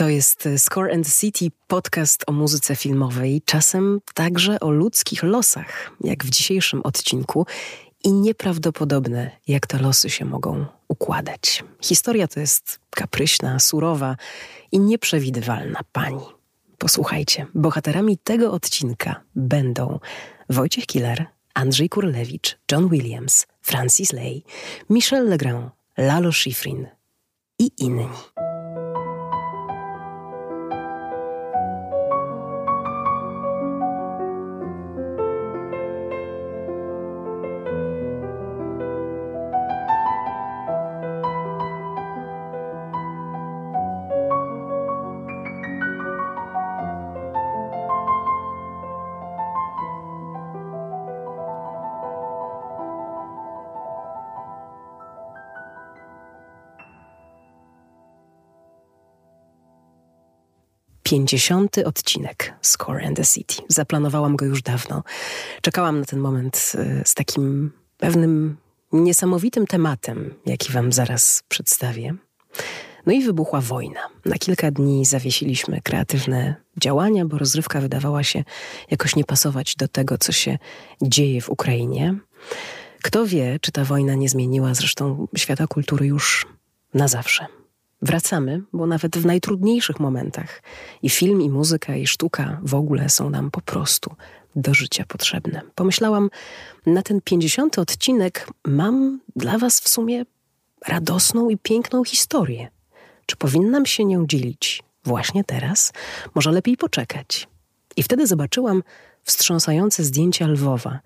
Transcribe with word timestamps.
To 0.00 0.08
jest 0.08 0.48
Score 0.56 0.94
and 0.94 1.14
City, 1.20 1.50
podcast 1.66 2.24
o 2.26 2.32
muzyce 2.32 2.76
filmowej, 2.76 3.42
czasem 3.44 4.00
także 4.14 4.60
o 4.60 4.70
ludzkich 4.70 5.22
losach, 5.22 5.90
jak 6.00 6.24
w 6.24 6.30
dzisiejszym 6.30 6.80
odcinku, 6.82 7.46
i 8.04 8.12
nieprawdopodobne, 8.12 9.30
jak 9.48 9.66
te 9.66 9.78
losy 9.78 10.10
się 10.10 10.24
mogą 10.24 10.66
układać. 10.88 11.64
Historia 11.80 12.28
to 12.28 12.40
jest 12.40 12.80
kapryśna, 12.90 13.58
surowa 13.58 14.16
i 14.72 14.78
nieprzewidywalna 14.78 15.80
pani. 15.92 16.24
Posłuchajcie, 16.78 17.46
bohaterami 17.54 18.18
tego 18.18 18.52
odcinka 18.52 19.20
będą 19.34 19.98
Wojciech 20.50 20.86
Killer, 20.86 21.26
Andrzej 21.54 21.88
Kurlewicz, 21.88 22.58
John 22.72 22.88
Williams, 22.88 23.46
Francis 23.62 24.12
Lay, 24.12 24.42
Michel 24.90 25.28
Legrand, 25.28 25.70
Lalo 25.96 26.32
Schifrin 26.32 26.86
i 27.58 27.70
inni. 27.78 28.08
Pięćdziesiąty 61.10 61.86
odcinek 61.86 62.54
Score 62.62 63.06
and 63.06 63.16
the 63.16 63.24
City. 63.24 63.62
Zaplanowałam 63.68 64.36
go 64.36 64.44
już 64.44 64.62
dawno. 64.62 65.02
Czekałam 65.62 66.00
na 66.00 66.06
ten 66.06 66.18
moment 66.18 66.72
y, 66.74 67.02
z 67.04 67.14
takim 67.14 67.72
pewnym 67.98 68.56
niesamowitym 68.92 69.66
tematem, 69.66 70.34
jaki 70.46 70.72
wam 70.72 70.92
zaraz 70.92 71.42
przedstawię. 71.48 72.14
No 73.06 73.12
i 73.12 73.22
wybuchła 73.22 73.60
wojna. 73.60 74.00
Na 74.24 74.36
kilka 74.36 74.70
dni 74.70 75.04
zawiesiliśmy 75.04 75.80
kreatywne 75.80 76.54
działania, 76.80 77.24
bo 77.24 77.38
rozrywka 77.38 77.80
wydawała 77.80 78.22
się 78.22 78.44
jakoś 78.90 79.16
nie 79.16 79.24
pasować 79.24 79.76
do 79.76 79.88
tego, 79.88 80.18
co 80.18 80.32
się 80.32 80.58
dzieje 81.02 81.40
w 81.40 81.50
Ukrainie. 81.50 82.18
Kto 83.02 83.26
wie, 83.26 83.58
czy 83.60 83.72
ta 83.72 83.84
wojna 83.84 84.14
nie 84.14 84.28
zmieniła 84.28 84.74
zresztą 84.74 85.28
świata 85.36 85.66
kultury 85.66 86.06
już 86.06 86.46
na 86.94 87.08
zawsze. 87.08 87.59
Wracamy, 88.02 88.62
bo 88.72 88.86
nawet 88.86 89.18
w 89.18 89.26
najtrudniejszych 89.26 90.00
momentach 90.00 90.62
i 91.02 91.10
film, 91.10 91.42
i 91.42 91.50
muzyka, 91.50 91.96
i 91.96 92.06
sztuka 92.06 92.60
w 92.62 92.74
ogóle 92.74 93.08
są 93.08 93.30
nam 93.30 93.50
po 93.50 93.60
prostu 93.60 94.14
do 94.56 94.74
życia 94.74 95.04
potrzebne. 95.08 95.62
Pomyślałam, 95.74 96.30
na 96.86 97.02
ten 97.02 97.20
pięćdziesiąty 97.20 97.80
odcinek 97.80 98.48
mam 98.66 99.20
dla 99.36 99.58
Was 99.58 99.80
w 99.80 99.88
sumie 99.88 100.24
radosną 100.88 101.50
i 101.50 101.58
piękną 101.58 102.04
historię. 102.04 102.68
Czy 103.26 103.36
powinnam 103.36 103.86
się 103.86 104.04
nią 104.04 104.26
dzielić 104.26 104.82
właśnie 105.04 105.44
teraz? 105.44 105.92
Może 106.34 106.50
lepiej 106.50 106.76
poczekać. 106.76 107.48
I 107.96 108.02
wtedy 108.02 108.26
zobaczyłam 108.26 108.82
wstrząsające 109.24 110.04
zdjęcia 110.04 110.46
Lwowa, 110.46 111.00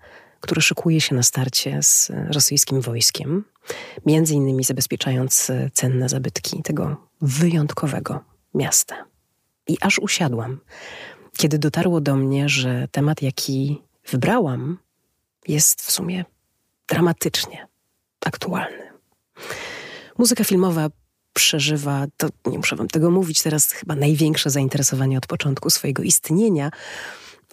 które 0.45 0.61
szykuje 0.61 1.01
się 1.01 1.15
na 1.15 1.23
starcie 1.23 1.83
z 1.83 2.11
rosyjskim 2.29 2.81
wojskiem, 2.81 3.43
między 4.05 4.33
innymi 4.33 4.63
zabezpieczając 4.63 5.51
cenne 5.73 6.09
zabytki 6.09 6.63
tego 6.63 7.07
wyjątkowego 7.21 8.23
miasta. 8.53 9.05
I 9.67 9.77
aż 9.81 9.99
usiadłam, 9.99 10.59
kiedy 11.37 11.59
dotarło 11.59 12.01
do 12.01 12.15
mnie, 12.15 12.49
że 12.49 12.87
temat, 12.91 13.21
jaki 13.21 13.81
wybrałam, 14.11 14.77
jest 15.47 15.81
w 15.81 15.91
sumie 15.91 16.25
dramatycznie 16.87 17.67
aktualny. 18.25 18.91
Muzyka 20.17 20.43
filmowa 20.43 20.89
przeżywa, 21.33 22.05
to 22.17 22.29
nie 22.45 22.57
muszę 22.57 22.75
wam 22.75 22.87
tego 22.87 23.11
mówić, 23.11 23.41
teraz 23.41 23.71
chyba 23.71 23.95
największe 23.95 24.49
zainteresowanie 24.49 25.17
od 25.17 25.27
początku 25.27 25.69
swojego 25.69 26.03
istnienia 26.03 26.71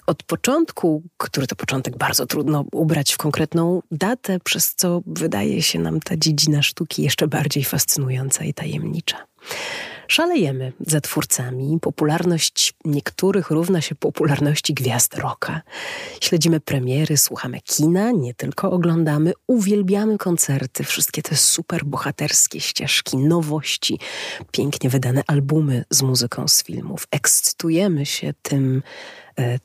od 0.07 0.23
początku, 0.23 1.03
który 1.17 1.47
to 1.47 1.57
początek 1.57 1.99
bardzo 1.99 2.27
trudno 2.27 2.65
ubrać 2.73 3.13
w 3.13 3.17
konkretną 3.17 3.83
datę, 3.91 4.41
przez 4.41 4.75
co 4.75 5.03
wydaje 5.07 5.63
się 5.63 5.79
nam 5.79 6.01
ta 6.01 6.17
dziedzina 6.17 6.63
sztuki 6.63 7.03
jeszcze 7.03 7.29
bardziej 7.29 7.65
fascynująca 7.65 8.45
i 8.45 8.55
tajemnicza. 8.55 9.27
Szalejemy 10.09 10.73
za 10.81 11.01
twórcami. 11.01 11.79
Popularność 11.81 12.75
niektórych 12.85 13.51
równa 13.51 13.81
się 13.81 13.95
popularności 13.95 14.75
gwiazd 14.75 15.15
rocka. 15.19 15.63
Śledzimy 16.21 16.61
premiery, 16.61 17.17
słuchamy 17.17 17.61
kina, 17.61 18.11
nie 18.11 18.35
tylko 18.35 18.71
oglądamy, 18.71 19.33
uwielbiamy 19.47 20.19
koncerty, 20.19 20.85
wszystkie 20.85 21.23
te 21.23 21.37
super 21.37 21.85
bohaterskie 21.85 22.61
ścieżki, 22.61 23.17
nowości, 23.17 23.99
pięknie 24.51 24.91
wydane 24.91 25.23
albumy 25.27 25.85
z 25.91 26.03
muzyką 26.03 26.49
z 26.49 26.65
filmów. 26.65 27.07
Ekscytujemy 27.11 28.07
się 28.07 28.35
tym, 28.43 28.83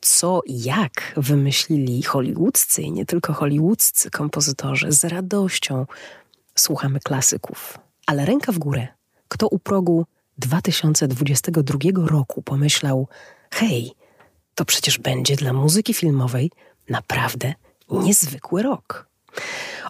co 0.00 0.40
i 0.46 0.62
jak 0.62 1.12
wymyślili 1.16 2.02
hollywoodzcy 2.02 2.82
i 2.82 2.92
nie 2.92 3.06
tylko 3.06 3.32
hollywoodzcy 3.32 4.10
kompozytorzy. 4.10 4.92
Z 4.92 5.04
radością 5.04 5.86
słuchamy 6.54 7.00
klasyków. 7.00 7.78
Ale 8.06 8.26
ręka 8.26 8.52
w 8.52 8.58
górę. 8.58 8.88
Kto 9.28 9.48
u 9.48 9.58
progu 9.58 10.06
2022 10.38 11.78
roku 12.06 12.42
pomyślał: 12.42 13.08
hej, 13.50 13.92
to 14.54 14.64
przecież 14.64 14.98
będzie 14.98 15.36
dla 15.36 15.52
muzyki 15.52 15.94
filmowej 15.94 16.50
naprawdę 16.88 17.54
niezwykły 17.90 18.62
rok. 18.62 19.08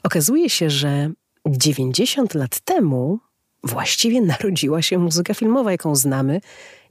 Okazuje 0.02 0.50
się, 0.50 0.70
że 0.70 1.10
90 1.46 2.34
lat 2.34 2.60
temu 2.60 3.18
właściwie 3.64 4.20
narodziła 4.20 4.82
się 4.82 4.98
muzyka 4.98 5.34
filmowa, 5.34 5.72
jaką 5.72 5.96
znamy 5.96 6.40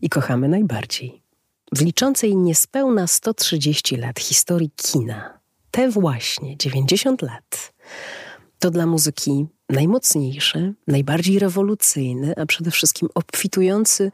i 0.02 0.10
kochamy 0.10 0.48
najbardziej. 0.48 1.27
W 1.72 1.82
liczącej 1.82 2.36
niespełna 2.36 3.08
130 3.08 3.96
lat 3.96 4.20
historii 4.20 4.72
kina, 4.76 5.40
te 5.72 5.90
właśnie 5.90 6.58
90 6.58 7.22
lat, 7.22 7.74
to 8.60 8.72
dla 8.72 8.86
muzyki 8.86 9.46
najmocniejszy, 9.70 10.74
najbardziej 10.88 11.40
rewolucyjny, 11.40 12.34
a 12.38 12.46
przede 12.46 12.72
wszystkim 12.72 13.10
obfitujący 13.16 14.12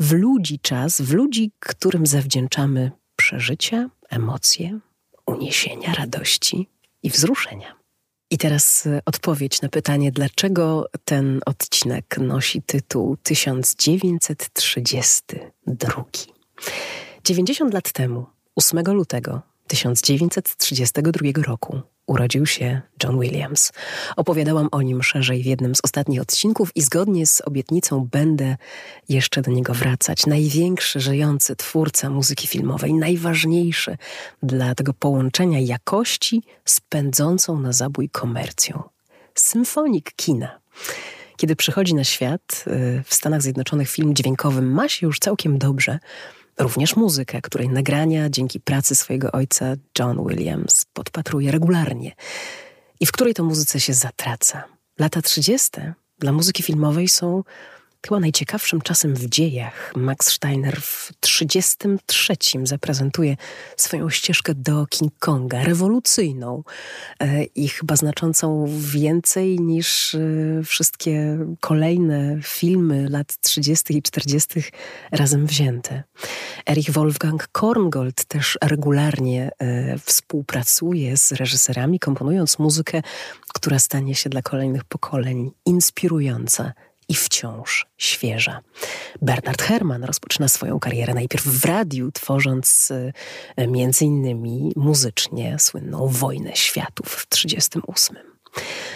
w 0.00 0.12
ludzi 0.12 0.58
czas, 0.58 1.00
w 1.00 1.12
ludzi, 1.12 1.52
którym 1.58 2.06
zawdzięczamy 2.06 2.90
przeżycia, 3.16 3.90
emocje, 4.10 4.80
uniesienia, 5.26 5.94
radości 5.94 6.68
i 7.02 7.10
wzruszenia. 7.10 7.76
I 8.30 8.38
teraz 8.38 8.86
e, 8.86 9.00
odpowiedź 9.06 9.62
na 9.62 9.68
pytanie, 9.68 10.12
dlaczego 10.12 10.86
ten 11.04 11.40
odcinek 11.46 12.18
nosi 12.18 12.62
tytuł 12.62 13.16
1932. 13.16 16.04
90 17.24 17.74
lat 17.74 17.92
temu, 17.92 18.26
8 18.56 18.84
lutego 18.86 19.42
1932 19.66 21.42
roku, 21.42 21.80
urodził 22.06 22.46
się 22.46 22.82
John 23.04 23.20
Williams. 23.20 23.72
Opowiadałam 24.16 24.68
o 24.72 24.82
nim 24.82 25.02
szerzej 25.02 25.42
w 25.42 25.46
jednym 25.46 25.74
z 25.74 25.80
ostatnich 25.84 26.20
odcinków 26.20 26.70
i 26.74 26.82
zgodnie 26.82 27.26
z 27.26 27.40
obietnicą 27.40 28.08
będę 28.10 28.56
jeszcze 29.08 29.42
do 29.42 29.50
niego 29.50 29.74
wracać. 29.74 30.26
Największy 30.26 31.00
żyjący 31.00 31.56
twórca 31.56 32.10
muzyki 32.10 32.46
filmowej, 32.46 32.94
najważniejszy 32.94 33.96
dla 34.42 34.74
tego 34.74 34.94
połączenia 34.94 35.60
jakości 35.60 36.42
z 36.64 36.80
pędzącą 36.80 37.60
na 37.60 37.72
zabój 37.72 38.08
komercją. 38.08 38.82
Symfonik 39.34 40.12
kina. 40.16 40.60
Kiedy 41.36 41.56
przychodzi 41.56 41.94
na 41.94 42.04
świat 42.04 42.64
y, 42.66 43.02
w 43.06 43.14
Stanach 43.14 43.42
Zjednoczonych 43.42 43.90
film 43.90 44.14
dźwiękowy 44.14 44.62
ma 44.62 44.88
się 44.88 45.06
już 45.06 45.18
całkiem 45.18 45.58
dobrze, 45.58 45.98
Również 46.58 46.96
muzykę, 46.96 47.42
której 47.42 47.68
nagrania 47.68 48.30
dzięki 48.30 48.60
pracy 48.60 48.94
swojego 48.94 49.32
ojca 49.32 49.74
John 49.98 50.26
Williams 50.28 50.84
podpatruje 50.92 51.50
regularnie 51.50 52.12
i 53.00 53.06
w 53.06 53.12
której 53.12 53.34
to 53.34 53.44
muzyce 53.44 53.80
się 53.80 53.94
zatraca. 53.94 54.64
Lata 54.98 55.22
30. 55.22 55.70
dla 56.18 56.32
muzyki 56.32 56.62
filmowej 56.62 57.08
są 57.08 57.42
chyba 58.04 58.20
najciekawszym 58.20 58.80
czasem 58.80 59.14
w 59.14 59.28
dziejach. 59.28 59.92
Max 59.96 60.32
Steiner 60.32 60.80
w 60.80 61.12
33 61.20 62.36
zaprezentuje 62.62 63.36
swoją 63.76 64.10
ścieżkę 64.10 64.54
do 64.54 64.86
King 64.86 65.12
Konga, 65.18 65.64
rewolucyjną 65.64 66.62
e, 67.20 67.44
i 67.44 67.68
chyba 67.68 67.96
znaczącą 67.96 68.66
więcej 68.78 69.60
niż 69.60 70.14
e, 70.14 70.18
wszystkie 70.64 71.38
kolejne 71.60 72.38
filmy 72.42 73.08
lat 73.08 73.40
30. 73.40 73.98
i 73.98 74.02
40. 74.02 74.62
razem 75.12 75.46
wzięte. 75.46 76.02
Erich 76.68 76.90
Wolfgang 76.90 77.48
Korngold 77.52 78.24
też 78.24 78.58
regularnie 78.62 79.50
e, 79.58 79.98
współpracuje 79.98 81.16
z 81.16 81.32
reżyserami, 81.32 81.98
komponując 81.98 82.58
muzykę, 82.58 83.02
która 83.54 83.78
stanie 83.78 84.14
się 84.14 84.30
dla 84.30 84.42
kolejnych 84.42 84.84
pokoleń 84.84 85.50
inspirująca 85.66 86.72
i 87.08 87.14
wciąż 87.14 87.86
świeża. 87.96 88.60
Bernard 89.22 89.62
Herrmann 89.62 90.04
rozpoczyna 90.04 90.48
swoją 90.48 90.80
karierę 90.80 91.14
najpierw 91.14 91.44
w 91.44 91.64
radiu, 91.64 92.12
tworząc 92.12 92.92
e, 93.56 93.66
między 93.66 94.04
innymi 94.04 94.72
muzycznie 94.76 95.56
słynną 95.58 96.08
Wojnę 96.08 96.56
Światów 96.56 97.08
w 97.08 97.26
1938. 97.26 98.34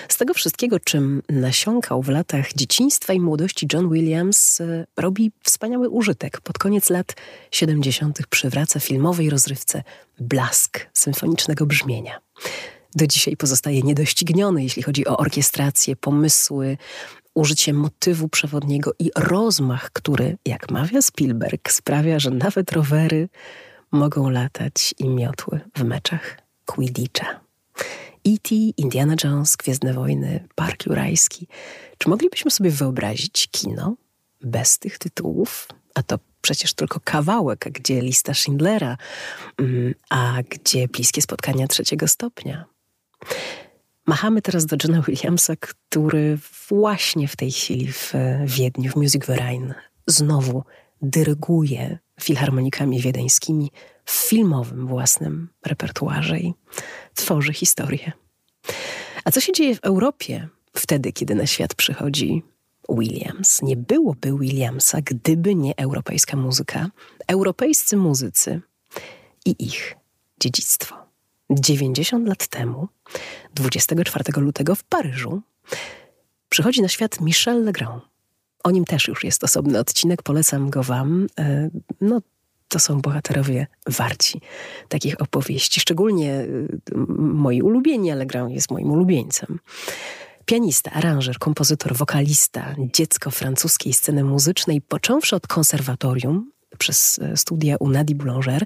Z 0.08 0.16
tego 0.16 0.34
wszystkiego, 0.34 0.81
czym 0.81 1.22
nasiąkał 1.28 2.02
w 2.02 2.08
latach 2.08 2.52
dzieciństwa 2.52 3.12
i 3.12 3.20
młodości 3.20 3.66
John 3.72 3.93
Williams, 3.93 4.60
e, 4.60 4.87
robi 4.96 5.32
wspaniały 5.44 5.88
użytek. 5.88 6.40
Pod 6.40 6.58
koniec 6.58 6.90
lat 6.90 7.16
70. 7.50 8.19
przywraca 8.31 8.81
filmowej 8.81 9.31
rozrywce 9.31 9.82
blask 10.20 10.87
symfonicznego 10.93 11.66
brzmienia. 11.66 12.20
Do 12.94 13.06
dzisiaj 13.06 13.37
pozostaje 13.37 13.82
niedościgniony, 13.82 14.62
jeśli 14.62 14.82
chodzi 14.82 15.06
o 15.06 15.16
orkiestrację, 15.16 15.96
pomysły, 15.96 16.76
użycie 17.38 17.73
motywu 17.73 18.29
przewodniego 18.29 18.93
i 18.99 19.11
rozmach, 19.17 19.90
który, 19.93 20.37
jak 20.46 20.70
mawia 20.70 21.02
Spielberg, 21.02 21.73
sprawia, 21.73 22.19
że 22.19 22.31
nawet 22.31 22.73
rowery 22.73 23.29
mogą 23.93 24.31
latać 24.31 24.94
i 24.99 25.08
miotły 25.08 25.61
w 25.76 25.85
meczach 25.85 26.38
Quidditcha. 26.67 27.40
E.T., 28.26 28.55
Indiana 28.76 29.14
Jones, 29.25 29.56
Gwiezdne 29.56 29.94
Wojny, 29.94 30.49
Park 30.55 30.87
Jurajski. 30.87 31.49
Czy 31.99 32.08
moglibyśmy 32.08 32.50
sobie 32.50 32.70
wyobrazić 32.70 33.49
kino 33.50 33.96
bez 34.41 34.79
tych 34.79 34.99
tytułów? 34.99 35.69
A 35.94 36.02
to 36.02 36.19
przecież 36.43 36.75
tylko 36.75 37.00
kawałek, 37.05 37.69
gdzie 37.73 38.00
lista 38.00 38.34
Schindlera, 38.34 38.96
mm, 39.58 39.94
a 40.11 40.34
gdzie 40.49 40.88
bliskie 40.88 41.23
spotkania 41.23 41.67
trzeciego 41.67 42.08
stopnia. 42.08 42.64
Machamy 44.08 44.43
teraz 44.43 44.66
do 44.66 44.76
Johna 44.84 45.02
Williamsa, 45.02 45.56
który 45.56 46.38
właśnie 46.69 47.28
w 47.28 47.37
tej 47.37 47.52
chwili 47.52 47.93
w 47.93 48.12
Wiedniu, 48.44 48.93
w 48.93 48.96
Music 48.96 49.26
Verein, 49.26 49.75
znowu 50.06 50.64
dyryguje 51.02 51.99
filharmonikami 52.20 53.00
wiedeńskimi 53.00 53.70
w 54.05 54.10
filmowym 54.10 54.87
własnym 54.87 55.49
repertuarze 55.66 56.38
i 56.38 56.55
tworzy 57.14 57.52
historię. 57.52 58.12
A 59.25 59.31
co 59.31 59.40
się 59.40 59.52
dzieje 59.52 59.75
w 59.75 59.81
Europie 59.81 60.49
wtedy, 60.76 61.12
kiedy 61.12 61.34
na 61.34 61.46
świat 61.46 61.75
przychodzi 61.75 62.43
Williams? 62.88 63.62
Nie 63.62 63.76
byłoby 63.76 64.38
Williamsa, 64.38 64.99
gdyby 65.00 65.55
nie 65.55 65.76
europejska 65.76 66.37
muzyka, 66.37 66.90
europejscy 67.26 67.96
muzycy 67.96 68.60
i 69.44 69.55
ich 69.58 69.96
dziedzictwo. 70.40 71.07
90 71.50 72.28
lat 72.28 72.46
temu, 72.46 72.88
24 73.54 74.24
lutego 74.36 74.74
w 74.74 74.84
Paryżu, 74.84 75.42
przychodzi 76.48 76.82
na 76.82 76.88
świat 76.88 77.20
Michel 77.20 77.64
Legrand. 77.64 78.02
O 78.64 78.70
nim 78.70 78.84
też 78.84 79.08
już 79.08 79.24
jest 79.24 79.44
osobny 79.44 79.78
odcinek, 79.78 80.22
polecam 80.22 80.70
go 80.70 80.82
Wam. 80.82 81.26
E, 81.38 81.70
no, 82.00 82.20
to 82.68 82.78
są 82.78 83.00
bohaterowie 83.00 83.66
warci 83.86 84.40
takich 84.88 85.20
opowieści. 85.20 85.80
Szczególnie 85.80 86.40
y, 86.40 86.80
moi 87.18 87.62
ulubieni, 87.62 88.10
ale 88.10 88.26
Grand 88.26 88.52
jest 88.52 88.70
moim 88.70 88.90
ulubieńcem. 88.90 89.58
Pianista, 90.44 90.90
aranżer, 90.90 91.38
kompozytor, 91.38 91.96
wokalista, 91.96 92.74
dziecko 92.78 93.30
francuskiej 93.30 93.92
sceny 93.92 94.24
muzycznej, 94.24 94.80
począwszy 94.80 95.36
od 95.36 95.46
konserwatorium, 95.46 96.50
przez 96.79 97.19
e, 97.19 97.37
studia 97.37 97.76
u 97.81 97.88
Nadi 97.88 98.15
Boulanger, 98.15 98.65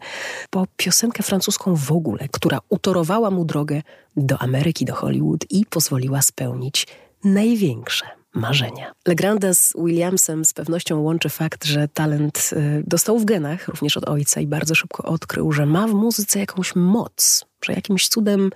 po 0.50 0.66
piosenkę 0.76 1.22
francuską 1.22 1.76
w 1.76 1.92
ogóle, 1.92 2.28
która 2.30 2.58
utorowała 2.68 3.30
mu 3.30 3.44
drogę 3.44 3.82
do 4.16 4.38
Ameryki, 4.38 4.84
do 4.84 4.94
Hollywood 4.94 5.44
i 5.50 5.66
pozwoliła 5.66 6.22
spełnić 6.22 6.86
największe 7.24 8.06
marzenia. 8.34 8.92
Legranda 9.06 9.54
z 9.54 9.72
Williamsem 9.76 10.44
z 10.44 10.52
pewnością 10.52 11.00
łączy 11.00 11.28
fakt, 11.28 11.64
że 11.64 11.88
talent 11.88 12.50
y, 12.52 12.84
dostał 12.86 13.18
w 13.18 13.24
genach, 13.24 13.68
również 13.68 13.96
od 13.96 14.08
ojca 14.08 14.40
i 14.40 14.46
bardzo 14.46 14.74
szybko 14.74 15.02
odkrył, 15.02 15.52
że 15.52 15.66
ma 15.66 15.88
w 15.88 15.92
muzyce 15.92 16.38
jakąś 16.38 16.74
moc, 16.76 17.44
że 17.64 17.72
jakimś 17.72 18.08
cudem 18.08 18.50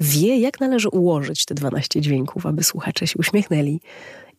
wie, 0.00 0.38
jak 0.38 0.60
należy 0.60 0.88
ułożyć 0.88 1.44
te 1.44 1.54
12 1.54 2.00
dźwięków, 2.00 2.46
aby 2.46 2.64
słuchacze 2.64 3.06
się 3.06 3.18
uśmiechnęli 3.18 3.80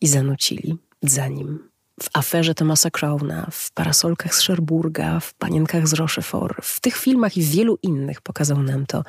i 0.00 0.06
zanucili 0.06 0.78
za 1.02 1.28
nim 1.28 1.71
w 2.02 2.08
aferze 2.12 2.54
Thomasa 2.54 2.90
Crowna, 2.90 3.48
w 3.50 3.72
parasolkach 3.72 4.34
z 4.34 4.40
Sherburga, 4.40 5.20
w 5.20 5.34
Panienkach 5.34 5.88
z 5.88 5.92
Rochefort, 5.92 6.56
w 6.62 6.80
tych 6.80 6.96
filmach 6.96 7.36
i 7.36 7.42
wielu 7.42 7.78
innych 7.82 8.20
pokazał 8.20 8.62
nam 8.62 8.86
to 8.86 9.04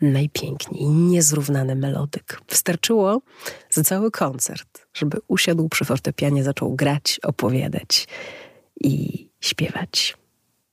najpiękniej, 0.00 0.88
niezrównany 0.88 1.74
melodyk. 1.74 2.40
Wystarczyło 2.48 3.22
za 3.70 3.82
cały 3.82 4.10
koncert, 4.10 4.86
żeby 4.94 5.18
usiadł 5.28 5.68
przy 5.68 5.84
fortepianie, 5.84 6.44
zaczął 6.44 6.74
grać, 6.74 7.20
opowiadać 7.22 8.08
i 8.80 9.26
śpiewać. 9.40 10.16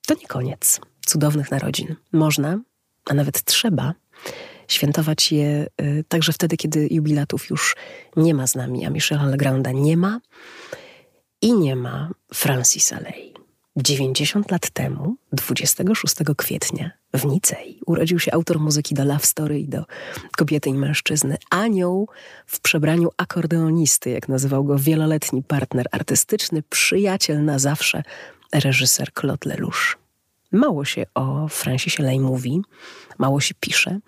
To 0.08 0.14
nie 0.14 0.28
koniec 0.28 0.82
cudownych 1.06 1.52
narodzin. 1.52 1.96
Można, 2.12 2.60
a 3.06 3.14
nawet 3.14 3.44
trzeba 3.44 3.94
świętować 4.68 5.32
je 5.32 5.68
y, 5.82 6.04
także 6.08 6.34
wtedy, 6.34 6.58
kiedy 6.58 6.88
jubilatów 6.92 7.50
już 7.50 7.76
nie 8.16 8.34
ma 8.34 8.48
z 8.48 8.56
nami, 8.56 8.86
a 8.86 8.90
Michela 8.90 9.26
Legranda 9.26 9.72
nie 9.72 9.98
ma 9.98 10.20
i 11.46 11.54
nie 11.54 11.76
ma 11.76 12.10
Francis 12.34 12.94
Alei. 12.94 13.34
90 13.76 14.52
lat 14.52 14.70
temu, 14.70 15.16
26 15.32 16.16
kwietnia, 16.38 16.92
w 17.14 17.26
Nicei, 17.26 17.80
urodził 17.86 18.20
się 18.20 18.34
autor 18.34 18.60
muzyki 18.60 18.96
do 18.96 19.06
Love 19.06 19.26
Story 19.26 19.60
i 19.60 19.68
do 19.68 19.86
Kobiety 20.38 20.70
i 20.70 20.74
Mężczyzny. 20.74 21.38
Anioł 21.50 22.08
w 22.46 22.60
przebraniu 22.60 23.10
akordeonisty, 23.18 24.10
jak 24.10 24.30
nazywał 24.30 24.64
go 24.64 24.80
wieloletni 24.80 25.44
partner 25.44 25.86
artystyczny, 25.92 26.64
przyjaciel 26.70 27.46
na 27.46 27.60
zawsze, 27.60 28.04
reżyser 28.54 29.14
Claude 29.14 29.50
Lelouch. 29.50 30.05
Mało 30.56 30.86
się 30.86 31.06
o 31.14 31.48
Francisie 31.48 32.04
Lay 32.04 32.20
mówi, 32.20 32.62
mało 33.18 33.42
się 33.42 33.54
pisze. 33.60 34.00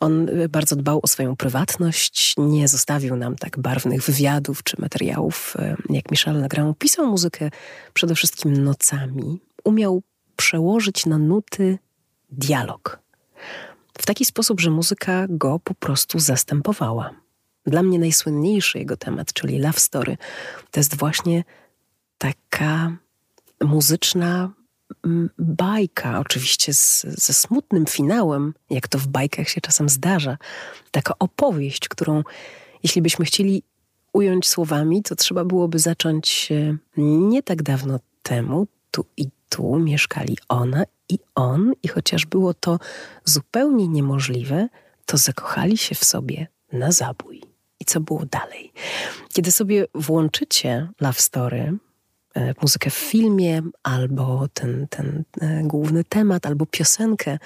On 0.00 0.28
y, 0.28 0.48
bardzo 0.48 0.76
dbał 0.76 1.00
o 1.02 1.06
swoją 1.06 1.36
prywatność, 1.36 2.34
nie 2.38 2.68
zostawił 2.68 3.16
nam 3.16 3.36
tak 3.36 3.58
barwnych 3.58 4.02
wywiadów 4.02 4.62
czy 4.62 4.76
materiałów 4.78 5.56
y, 5.58 5.76
jak 5.90 6.10
Michel 6.10 6.40
Legrand. 6.40 6.78
Pisał 6.78 7.06
muzykę 7.06 7.50
przede 7.94 8.14
wszystkim 8.14 8.64
nocami. 8.64 9.40
Umiał 9.64 10.02
przełożyć 10.36 11.06
na 11.06 11.18
nuty 11.18 11.78
dialog. 12.30 12.98
W 13.98 14.06
taki 14.06 14.24
sposób, 14.24 14.60
że 14.60 14.70
muzyka 14.70 15.26
go 15.28 15.58
po 15.58 15.74
prostu 15.74 16.18
zastępowała. 16.18 17.10
Dla 17.66 17.82
mnie 17.82 17.98
najsłynniejszy 17.98 18.78
jego 18.78 18.96
temat, 18.96 19.32
czyli 19.32 19.58
Love 19.58 19.80
Story, 19.80 20.16
to 20.70 20.80
jest 20.80 20.96
właśnie 20.96 21.44
taka 22.18 22.96
muzyczna 23.60 24.50
bajka, 25.38 26.18
oczywiście 26.18 26.74
z, 26.74 27.02
ze 27.02 27.32
smutnym 27.32 27.86
finałem, 27.86 28.54
jak 28.70 28.88
to 28.88 28.98
w 28.98 29.06
bajkach 29.06 29.48
się 29.48 29.60
czasem 29.60 29.88
zdarza. 29.88 30.38
Taka 30.90 31.14
opowieść, 31.18 31.88
którą 31.88 32.22
jeśli 32.82 33.02
byśmy 33.02 33.24
chcieli 33.24 33.62
ująć 34.12 34.48
słowami, 34.48 35.02
to 35.02 35.16
trzeba 35.16 35.44
byłoby 35.44 35.78
zacząć 35.78 36.52
nie 36.96 37.42
tak 37.42 37.62
dawno 37.62 37.98
temu, 38.22 38.66
tu 38.90 39.04
i 39.16 39.28
tu 39.48 39.78
mieszkali 39.78 40.38
ona 40.48 40.84
i 41.08 41.18
on, 41.34 41.72
i 41.82 41.88
chociaż 41.88 42.26
było 42.26 42.54
to 42.54 42.78
zupełnie 43.24 43.88
niemożliwe, 43.88 44.68
to 45.06 45.16
zakochali 45.16 45.76
się 45.76 45.94
w 45.94 46.04
sobie 46.04 46.46
na 46.72 46.92
zabój. 46.92 47.42
I 47.80 47.84
co 47.84 48.00
było 48.00 48.26
dalej? 48.26 48.72
Kiedy 49.32 49.52
sobie 49.52 49.86
włączycie 49.94 50.88
Love 51.00 51.20
Story, 51.20 51.78
E, 51.85 51.85
muzykę 52.62 52.90
w 52.90 52.94
filmie, 52.94 53.62
albo 53.82 54.48
ten, 54.54 54.86
ten 54.90 55.24
e, 55.40 55.62
główny 55.62 56.04
temat, 56.04 56.46
albo 56.46 56.66
piosenkę 56.66 57.38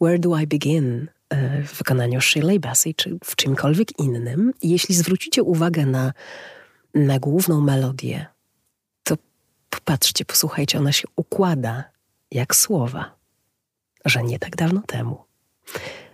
Where 0.00 0.18
Do 0.18 0.38
I 0.38 0.46
Begin 0.46 1.08
e, 1.28 1.62
w 1.62 1.78
wykonaniu 1.78 2.20
Shirley 2.20 2.60
Bassey, 2.60 2.94
czy 2.94 3.18
w 3.24 3.36
czymkolwiek 3.36 3.98
innym. 3.98 4.52
Jeśli 4.62 4.94
zwrócicie 4.94 5.42
uwagę 5.42 5.86
na, 5.86 6.12
na 6.94 7.18
główną 7.18 7.60
melodię, 7.60 8.26
to 9.02 9.16
popatrzcie, 9.70 10.24
posłuchajcie, 10.24 10.78
ona 10.78 10.92
się 10.92 11.08
układa 11.16 11.84
jak 12.30 12.56
słowa, 12.56 13.14
że 14.04 14.22
nie 14.22 14.38
tak 14.38 14.56
dawno 14.56 14.82
temu 14.86 15.24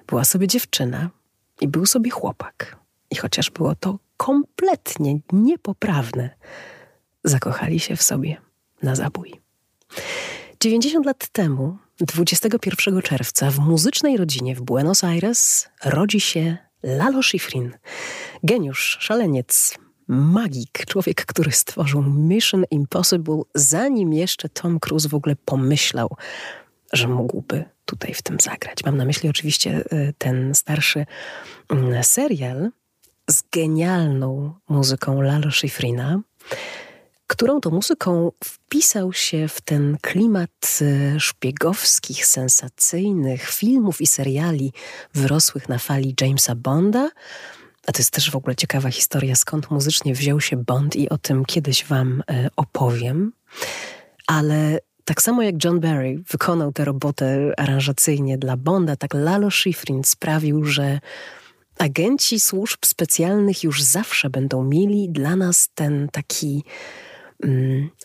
była 0.08 0.24
sobie 0.24 0.46
dziewczyna 0.46 1.10
i 1.60 1.68
był 1.68 1.86
sobie 1.86 2.10
chłopak. 2.10 2.76
I 3.10 3.16
chociaż 3.16 3.50
było 3.50 3.74
to 3.74 3.98
kompletnie 4.16 5.18
niepoprawne, 5.32 6.30
zakochali 7.28 7.80
się 7.80 7.96
w 7.96 8.02
sobie 8.02 8.36
na 8.82 8.94
zabój. 8.94 9.40
90 10.60 11.06
lat 11.06 11.28
temu, 11.28 11.78
21 12.00 13.02
czerwca, 13.02 13.50
w 13.50 13.58
muzycznej 13.58 14.16
rodzinie 14.16 14.54
w 14.54 14.62
Buenos 14.62 15.04
Aires 15.04 15.68
rodzi 15.84 16.20
się 16.20 16.56
Lalo 16.82 17.22
Schifrin. 17.22 17.72
Geniusz, 18.42 18.98
szaleniec, 19.00 19.78
magik, 20.08 20.86
człowiek, 20.86 21.26
który 21.26 21.52
stworzył 21.52 22.02
Mission 22.02 22.64
Impossible, 22.70 23.42
zanim 23.54 24.12
jeszcze 24.12 24.48
Tom 24.48 24.80
Cruise 24.80 25.08
w 25.08 25.14
ogóle 25.14 25.36
pomyślał, 25.44 26.16
że 26.92 27.08
mógłby 27.08 27.64
tutaj 27.84 28.14
w 28.14 28.22
tym 28.22 28.36
zagrać. 28.40 28.84
Mam 28.84 28.96
na 28.96 29.04
myśli 29.04 29.28
oczywiście 29.28 29.84
y, 29.92 30.14
ten 30.18 30.54
starszy 30.54 31.06
mm, 31.68 32.04
serial 32.04 32.70
z 33.30 33.42
genialną 33.52 34.54
muzyką 34.68 35.20
Lalo 35.20 35.50
Schifrina, 35.50 36.20
którą 37.28 37.60
to 37.60 37.70
muzyką 37.70 38.32
wpisał 38.44 39.12
się 39.12 39.48
w 39.48 39.60
ten 39.60 39.96
klimat 40.02 40.78
e, 40.80 41.20
szpiegowskich, 41.20 42.26
sensacyjnych 42.26 43.50
filmów 43.50 44.00
i 44.00 44.06
seriali 44.06 44.72
wyrosłych 45.14 45.68
na 45.68 45.78
fali 45.78 46.14
Jamesa 46.20 46.54
Bonda. 46.54 47.10
A 47.86 47.92
to 47.92 47.98
jest 47.98 48.10
też 48.10 48.30
w 48.30 48.36
ogóle 48.36 48.56
ciekawa 48.56 48.90
historia, 48.90 49.36
skąd 49.36 49.70
muzycznie 49.70 50.14
wziął 50.14 50.40
się 50.40 50.56
Bond 50.56 50.96
i 50.96 51.08
o 51.08 51.18
tym 51.18 51.44
kiedyś 51.44 51.84
wam 51.84 52.22
e, 52.30 52.48
opowiem. 52.56 53.32
Ale 54.26 54.78
tak 55.04 55.22
samo 55.22 55.42
jak 55.42 55.64
John 55.64 55.80
Barry 55.80 56.22
wykonał 56.30 56.72
tę 56.72 56.84
robotę 56.84 57.52
aranżacyjnie 57.56 58.38
dla 58.38 58.56
Bonda, 58.56 58.96
tak 58.96 59.14
Lalo 59.14 59.50
Schifrin 59.50 60.04
sprawił, 60.04 60.64
że 60.64 61.00
agenci 61.78 62.40
służb 62.40 62.78
specjalnych 62.84 63.64
już 63.64 63.82
zawsze 63.82 64.30
będą 64.30 64.64
mieli 64.64 65.08
dla 65.10 65.36
nas 65.36 65.68
ten 65.74 66.08
taki 66.12 66.64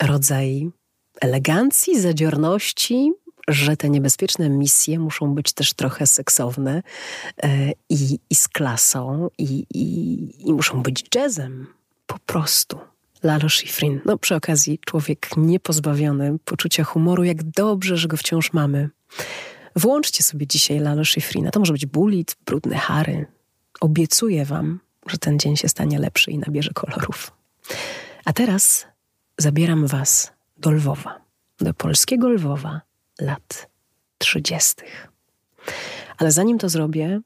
rodzaj 0.02 0.72
elegancji, 1.22 2.02
zadziorności, 2.02 3.12
że 3.48 3.78
te 3.78 3.90
niebezpieczne 3.90 4.50
misje 4.50 5.00
muszą 5.00 5.36
być 5.36 5.54
też 5.54 5.74
trochę 5.74 6.08
seksowne 6.08 6.84
e, 7.44 7.72
i, 7.90 8.20
i 8.30 8.36
z 8.36 8.48
klasą, 8.48 9.30
i, 9.38 9.66
i, 9.74 10.50
i 10.50 10.54
muszą 10.54 10.84
być 10.84 11.06
jazzem. 11.16 11.68
Po 12.08 12.20
prostu. 12.20 12.80
Lalo 13.24 13.50
Schifrin. 13.50 14.02
No 14.06 14.18
przy 14.18 14.36
okazji 14.36 14.80
człowiek 14.86 15.30
niepozbawiony 15.38 16.38
poczucia 16.46 16.84
humoru, 16.84 17.24
jak 17.24 17.44
dobrze, 17.44 17.98
że 17.98 18.08
go 18.08 18.18
wciąż 18.18 18.54
mamy. 18.54 18.90
Włączcie 19.76 20.24
sobie 20.24 20.48
dzisiaj 20.48 20.80
Lalo 20.80 21.06
Schifrina. 21.06 21.52
To 21.52 21.60
może 21.60 21.74
być 21.74 21.86
bulit, 21.86 22.36
brudne 22.46 22.78
Hary. 22.78 23.26
Obiecuję 23.82 24.46
wam, 24.46 24.80
że 25.08 25.18
ten 25.18 25.40
dzień 25.40 25.58
się 25.58 25.70
stanie 25.70 26.00
lepszy 26.00 26.32
i 26.32 26.38
nabierze 26.38 26.72
kolorów. 26.74 27.32
A 28.26 28.34
teraz 28.34 28.86
zabieram 29.38 29.88
was 29.88 30.32
do 30.58 30.72
Lwowa, 30.72 31.22
do 31.60 31.74
polskiego 31.74 32.30
Lwowa 32.30 32.82
lat 33.22 33.68
trzydziestych. 34.18 35.08
Ale 36.18 36.32
zanim 36.32 36.58
to 36.58 36.70
zrobię, 36.70 37.22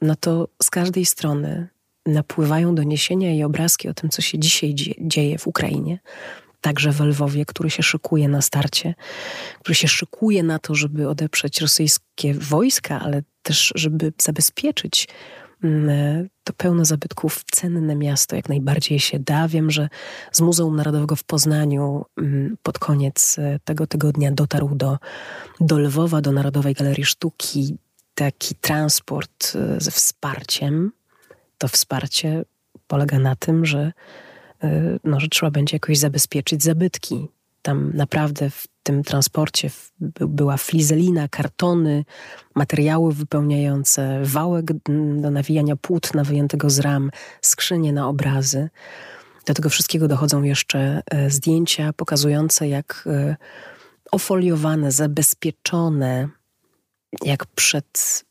no 0.00 0.16
to 0.16 0.48
z 0.62 0.70
każdej 0.70 1.06
strony 1.06 1.68
napływają 2.06 2.74
doniesienia 2.74 3.34
i 3.34 3.42
obrazki 3.42 3.88
o 3.88 3.94
tym, 3.94 4.10
co 4.10 4.22
się 4.22 4.38
dzisiaj 4.38 4.74
dzieje 5.00 5.38
w 5.38 5.46
Ukrainie. 5.46 5.98
Także 6.60 6.92
w 6.92 7.00
Lwowie, 7.00 7.44
który 7.46 7.70
się 7.70 7.82
szykuje 7.82 8.28
na 8.28 8.42
starcie, 8.42 8.94
który 9.60 9.74
się 9.74 9.88
szykuje 9.88 10.42
na 10.42 10.58
to, 10.58 10.74
żeby 10.74 11.08
odeprzeć 11.08 11.60
rosyjskie 11.60 12.34
wojska, 12.34 13.00
ale 13.00 13.22
też, 13.42 13.72
żeby 13.74 14.12
zabezpieczyć 14.22 15.08
to 16.44 16.52
pełno 16.52 16.84
zabytków 16.84 17.44
cenne 17.52 17.96
miasto, 17.96 18.36
jak 18.36 18.48
najbardziej 18.48 19.00
się 19.00 19.18
da. 19.18 19.48
Wiem, 19.48 19.70
że 19.70 19.88
z 20.32 20.40
Muzeum 20.40 20.76
Narodowego 20.76 21.16
w 21.16 21.24
Poznaniu 21.24 22.04
mm, 22.18 22.56
pod 22.62 22.78
koniec 22.78 23.36
e, 23.38 23.58
tego 23.64 23.86
tygodnia 23.86 24.32
dotarł 24.32 24.74
do, 24.74 24.98
do 25.60 25.78
Lwowa, 25.78 26.20
do 26.20 26.32
Narodowej 26.32 26.74
Galerii 26.74 27.04
Sztuki 27.04 27.76
taki 28.14 28.54
transport 28.54 29.52
e, 29.54 29.80
ze 29.80 29.90
wsparciem 29.90 30.92
to 31.58 31.68
wsparcie 31.68 32.44
polega 32.86 33.18
na 33.18 33.36
tym, 33.36 33.66
że, 33.66 33.92
no, 35.04 35.20
że 35.20 35.28
trzeba 35.28 35.50
będzie 35.50 35.76
jakoś 35.76 35.98
zabezpieczyć 35.98 36.62
zabytki. 36.62 37.28
Tam 37.62 37.92
naprawdę 37.94 38.50
w 38.50 38.66
tym 38.82 39.02
transporcie 39.02 39.70
była 40.20 40.56
flizelina, 40.56 41.28
kartony, 41.28 42.04
materiały 42.54 43.12
wypełniające, 43.12 44.20
wałek 44.22 44.72
do 45.20 45.30
nawijania 45.30 45.76
płótna 45.76 46.24
wyjętego 46.24 46.70
z 46.70 46.78
ram, 46.78 47.10
skrzynie 47.40 47.92
na 47.92 48.08
obrazy. 48.08 48.70
Do 49.46 49.54
tego 49.54 49.68
wszystkiego 49.68 50.08
dochodzą 50.08 50.42
jeszcze 50.42 51.02
e, 51.10 51.30
zdjęcia 51.30 51.92
pokazujące, 51.92 52.68
jak 52.68 53.04
e, 53.06 53.36
ofoliowane, 54.12 54.92
zabezpieczone, 54.92 56.28
jak 57.24 57.46
przed 57.46 58.24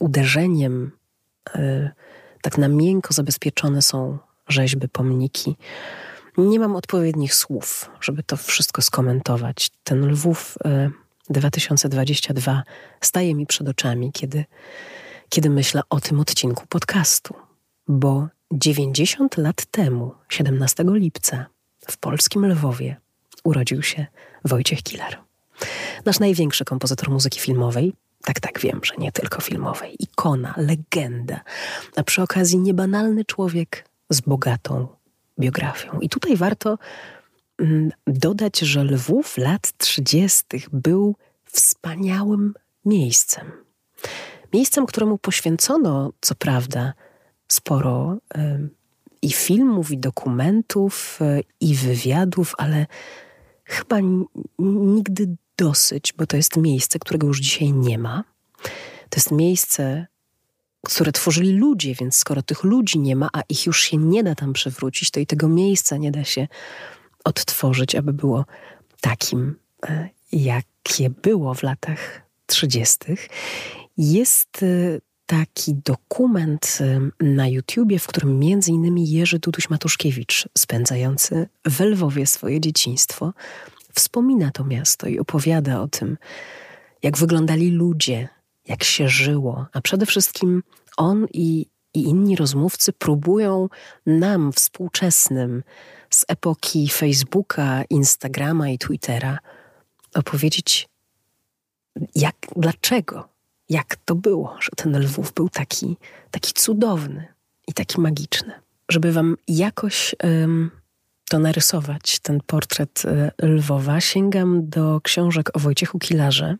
uderzeniem 0.00 0.90
e, 1.54 1.90
tak 2.42 2.58
na 2.58 2.68
miękko 2.68 3.14
zabezpieczone 3.14 3.82
są 3.82 4.18
rzeźby, 4.48 4.88
pomniki. 4.88 5.56
Nie 6.38 6.58
mam 6.58 6.76
odpowiednich 6.76 7.34
słów, 7.34 7.90
żeby 8.00 8.22
to 8.22 8.36
wszystko 8.36 8.82
skomentować. 8.82 9.70
Ten 9.84 10.06
Lwów 10.06 10.58
2022 11.30 12.52
e, 12.52 12.62
staje 13.00 13.34
mi 13.34 13.46
przed 13.46 13.68
oczami, 13.68 14.12
kiedy, 14.12 14.44
kiedy 15.28 15.50
myślę 15.50 15.82
o 15.90 16.00
tym 16.00 16.20
odcinku 16.20 16.66
podcastu, 16.66 17.34
bo 17.88 18.28
90 18.52 19.36
lat 19.36 19.64
temu, 19.70 20.14
17 20.28 20.84
lipca, 20.86 21.46
w 21.90 21.96
polskim 21.96 22.46
Lwowie 22.46 22.96
urodził 23.44 23.82
się 23.82 24.06
Wojciech 24.44 24.82
Kilar. 24.82 25.18
Nasz 26.04 26.20
największy 26.20 26.64
kompozytor 26.64 27.10
muzyki 27.10 27.40
filmowej, 27.40 27.92
tak, 28.24 28.40
tak, 28.40 28.60
wiem, 28.60 28.80
że 28.84 28.94
nie 28.98 29.12
tylko 29.12 29.40
filmowej. 29.40 29.96
Ikona, 29.98 30.54
legenda, 30.56 31.40
a 31.96 32.02
przy 32.02 32.22
okazji 32.22 32.58
niebanalny 32.58 33.24
człowiek 33.24 33.88
z 34.10 34.20
bogatą 34.20 34.88
biografią. 35.38 35.98
I 36.00 36.08
tutaj 36.08 36.36
warto 36.36 36.78
mm, 37.58 37.90
dodać, 38.06 38.58
że 38.58 38.84
Lwów 38.84 39.38
lat 39.38 39.72
30. 39.76 40.44
był 40.72 41.16
wspaniałym 41.44 42.54
miejscem. 42.84 43.52
Miejscem, 44.52 44.86
któremu 44.86 45.18
poświęcono, 45.18 46.12
co 46.20 46.34
prawda, 46.34 46.92
sporo 47.48 48.16
y, 48.36 48.68
i 49.22 49.32
filmów, 49.32 49.90
i 49.90 49.98
dokumentów, 49.98 51.18
y, 51.20 51.44
i 51.60 51.74
wywiadów, 51.74 52.54
ale 52.58 52.86
chyba 53.64 53.96
nigdy 54.58 55.36
dosyć, 55.56 56.12
bo 56.12 56.26
to 56.26 56.36
jest 56.36 56.56
miejsce, 56.56 56.98
którego 56.98 57.26
już 57.26 57.40
dzisiaj 57.40 57.72
nie 57.72 57.98
ma. 57.98 58.24
To 59.08 59.16
jest 59.16 59.30
miejsce, 59.30 60.06
które 60.84 61.12
tworzyli 61.12 61.52
ludzie, 61.52 61.94
więc 61.94 62.16
skoro 62.16 62.42
tych 62.42 62.64
ludzi 62.64 62.98
nie 62.98 63.16
ma, 63.16 63.28
a 63.32 63.42
ich 63.48 63.66
już 63.66 63.80
się 63.80 63.96
nie 63.96 64.24
da 64.24 64.34
tam 64.34 64.52
przywrócić, 64.52 65.10
to 65.10 65.20
i 65.20 65.26
tego 65.26 65.48
miejsca 65.48 65.96
nie 65.96 66.10
da 66.10 66.24
się 66.24 66.48
odtworzyć, 67.24 67.94
aby 67.94 68.12
było 68.12 68.44
takim, 69.00 69.54
e, 69.88 70.08
jakie 70.32 71.10
było 71.10 71.54
w 71.54 71.62
latach 71.62 72.22
30. 72.46 72.98
Jest 73.96 74.62
e, 74.62 74.66
taki 75.26 75.74
dokument 75.74 76.78
e, 76.80 77.00
na 77.24 77.48
YouTubie, 77.48 77.98
w 77.98 78.06
którym 78.06 78.38
między 78.38 78.70
innymi 78.70 79.10
Jerzy 79.10 79.38
Duduś-Matuszkiewicz, 79.38 80.48
spędzający 80.58 81.48
w 81.66 81.80
Lwowie 81.80 82.26
swoje 82.26 82.60
dzieciństwo, 82.60 83.32
wspomina 83.94 84.50
to 84.50 84.64
miasto 84.64 85.08
i 85.08 85.18
opowiada 85.18 85.80
o 85.80 85.88
tym, 85.88 86.18
jak 87.02 87.18
wyglądali 87.18 87.70
ludzie, 87.70 88.28
jak 88.68 88.84
się 88.84 89.08
żyło, 89.08 89.66
a 89.72 89.80
przede 89.80 90.06
wszystkim 90.06 90.62
on 90.96 91.26
i, 91.32 91.66
i 91.94 92.02
inni 92.02 92.36
rozmówcy 92.36 92.92
próbują 92.92 93.68
nam, 94.06 94.52
współczesnym, 94.52 95.62
z 96.10 96.24
epoki 96.28 96.88
Facebooka, 96.88 97.82
Instagrama 97.90 98.68
i 98.68 98.78
Twittera, 98.78 99.38
opowiedzieć, 100.14 100.88
jak, 102.14 102.36
dlaczego, 102.56 103.28
jak 103.68 103.96
to 103.96 104.14
było, 104.14 104.56
że 104.60 104.70
ten 104.76 104.98
Lwów 104.98 105.32
był 105.32 105.48
taki, 105.48 105.96
taki 106.30 106.52
cudowny 106.52 107.26
i 107.68 107.72
taki 107.72 108.00
magiczny. 108.00 108.52
Żeby 108.88 109.12
wam 109.12 109.36
jakoś 109.48 110.14
um, 110.24 110.70
to 111.28 111.38
narysować, 111.38 112.18
ten 112.18 112.40
portret 112.46 113.02
e, 113.04 113.46
Lwowa, 113.46 114.00
sięgam 114.00 114.68
do 114.68 115.00
książek 115.00 115.56
o 115.56 115.58
Wojciechu 115.58 115.98
Kilarze. 115.98 116.56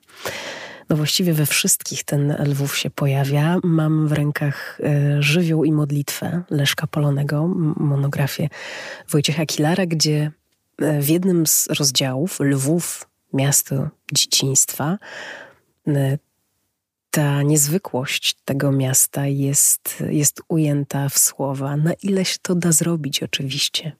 No 0.88 0.96
właściwie 0.96 1.32
we 1.32 1.46
wszystkich 1.46 2.04
ten 2.04 2.36
Lwów 2.46 2.76
się 2.76 2.90
pojawia. 2.90 3.58
Mam 3.64 4.08
w 4.08 4.12
rękach 4.12 4.80
e, 4.80 5.22
Żywioł 5.22 5.64
i 5.64 5.72
modlitwę 5.72 6.42
Leszka 6.50 6.86
Polonego, 6.86 7.48
monografię 7.76 8.48
Wojciecha 9.08 9.46
Kilara, 9.46 9.86
gdzie 9.86 10.30
e, 10.78 11.00
w 11.00 11.08
jednym 11.08 11.46
z 11.46 11.66
rozdziałów 11.78 12.40
Lwów, 12.40 13.08
miasto 13.32 13.88
dzieciństwa, 14.12 14.98
ta 17.10 17.42
niezwykłość 17.42 18.36
tego 18.44 18.72
miasta 18.72 19.26
jest, 19.26 20.04
jest 20.10 20.42
ujęta 20.48 21.08
w 21.08 21.18
słowa, 21.18 21.76
na 21.76 21.92
ile 22.02 22.24
się 22.24 22.38
to 22.42 22.54
da 22.54 22.72
zrobić 22.72 23.22
oczywiście. 23.22 23.92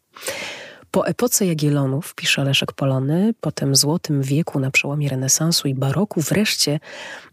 Po 0.95 1.07
epoce 1.07 1.47
Jagiellonów, 1.47 2.15
pisze 2.15 2.45
Leszek 2.45 2.73
Polony, 2.73 3.35
potem 3.41 3.77
złotym 3.77 4.23
wieku 4.23 4.61
na 4.61 4.71
przełomie 4.71 5.09
renesansu 5.09 5.69
i 5.69 5.75
baroku, 5.75 6.21
wreszcie 6.21 6.81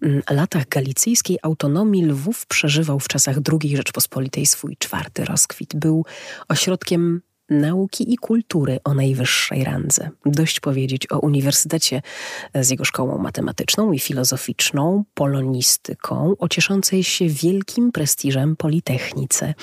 mm, 0.02 0.22
latach 0.30 0.68
galicyjskiej 0.68 1.38
autonomii 1.42 2.06
Lwów 2.06 2.46
przeżywał 2.46 3.00
w 3.00 3.08
czasach 3.08 3.36
II 3.62 3.78
Rzeczpospolitej 3.78 4.46
swój 4.46 4.78
czwarty 4.78 5.26
rozkwit. 5.26 5.76
Był 5.76 6.06
ośrodkiem 6.48 7.22
nauki 7.52 8.14
i 8.14 8.18
kultury 8.18 8.80
o 8.84 8.94
najwyższej 8.94 9.64
randze. 9.64 10.10
Dość 10.26 10.60
powiedzieć 10.60 11.12
o 11.12 11.20
uniwersytecie 11.20 12.02
z 12.56 12.70
jego 12.70 12.86
szkołą 12.86 13.18
matematyczną 13.18 13.92
i 13.92 14.00
filozoficzną, 14.00 15.04
polonistyką, 15.14 16.34
o 16.40 16.48
cieszącej 16.48 17.04
się 17.04 17.28
wielkim 17.28 17.92
prestiżem 17.92 18.56
Politechnice, 18.56 19.54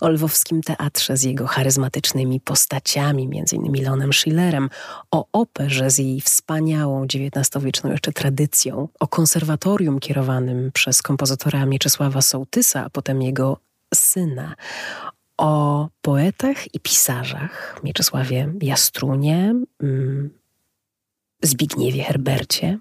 o 0.00 0.08
lwowskim 0.08 0.62
teatrze 0.62 1.16
z 1.16 1.22
jego 1.22 1.46
charyzmatycznymi 1.46 2.40
postaciami, 2.40 3.24
m.in. 3.24 3.84
Leonem 3.84 4.12
Schillerem, 4.12 4.70
o 5.10 5.26
operze 5.32 5.90
z 5.90 5.98
jej 5.98 6.20
wspaniałą 6.20 7.04
XIX-wieczną 7.04 7.90
jeszcze 7.90 8.12
tradycją, 8.12 8.88
o 9.00 9.08
konserwatorium 9.08 10.00
kierowanym 10.00 10.70
przez 10.74 11.02
kompozytora 11.02 11.66
Mieczysława 11.66 12.22
Sołtysa, 12.22 12.84
a 12.84 12.90
potem 12.90 13.22
jego 13.22 13.60
syna, 13.94 14.54
o 15.40 15.88
poetach 16.02 16.74
i 16.74 16.80
pisarzach. 16.80 17.80
Mieczysławie 17.84 18.52
Jastrunie, 18.62 19.54
mm, 19.82 20.30
Zbigniewie 21.42 22.04
Herbercie, 22.04 22.78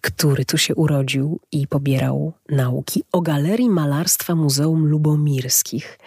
który 0.00 0.44
tu 0.44 0.58
się 0.58 0.74
urodził 0.74 1.40
i 1.52 1.66
pobierał 1.66 2.32
nauki, 2.48 3.02
o 3.12 3.20
Galerii 3.20 3.70
Malarstwa 3.70 4.34
Muzeum 4.34 4.86
Lubomirskich 4.86 5.98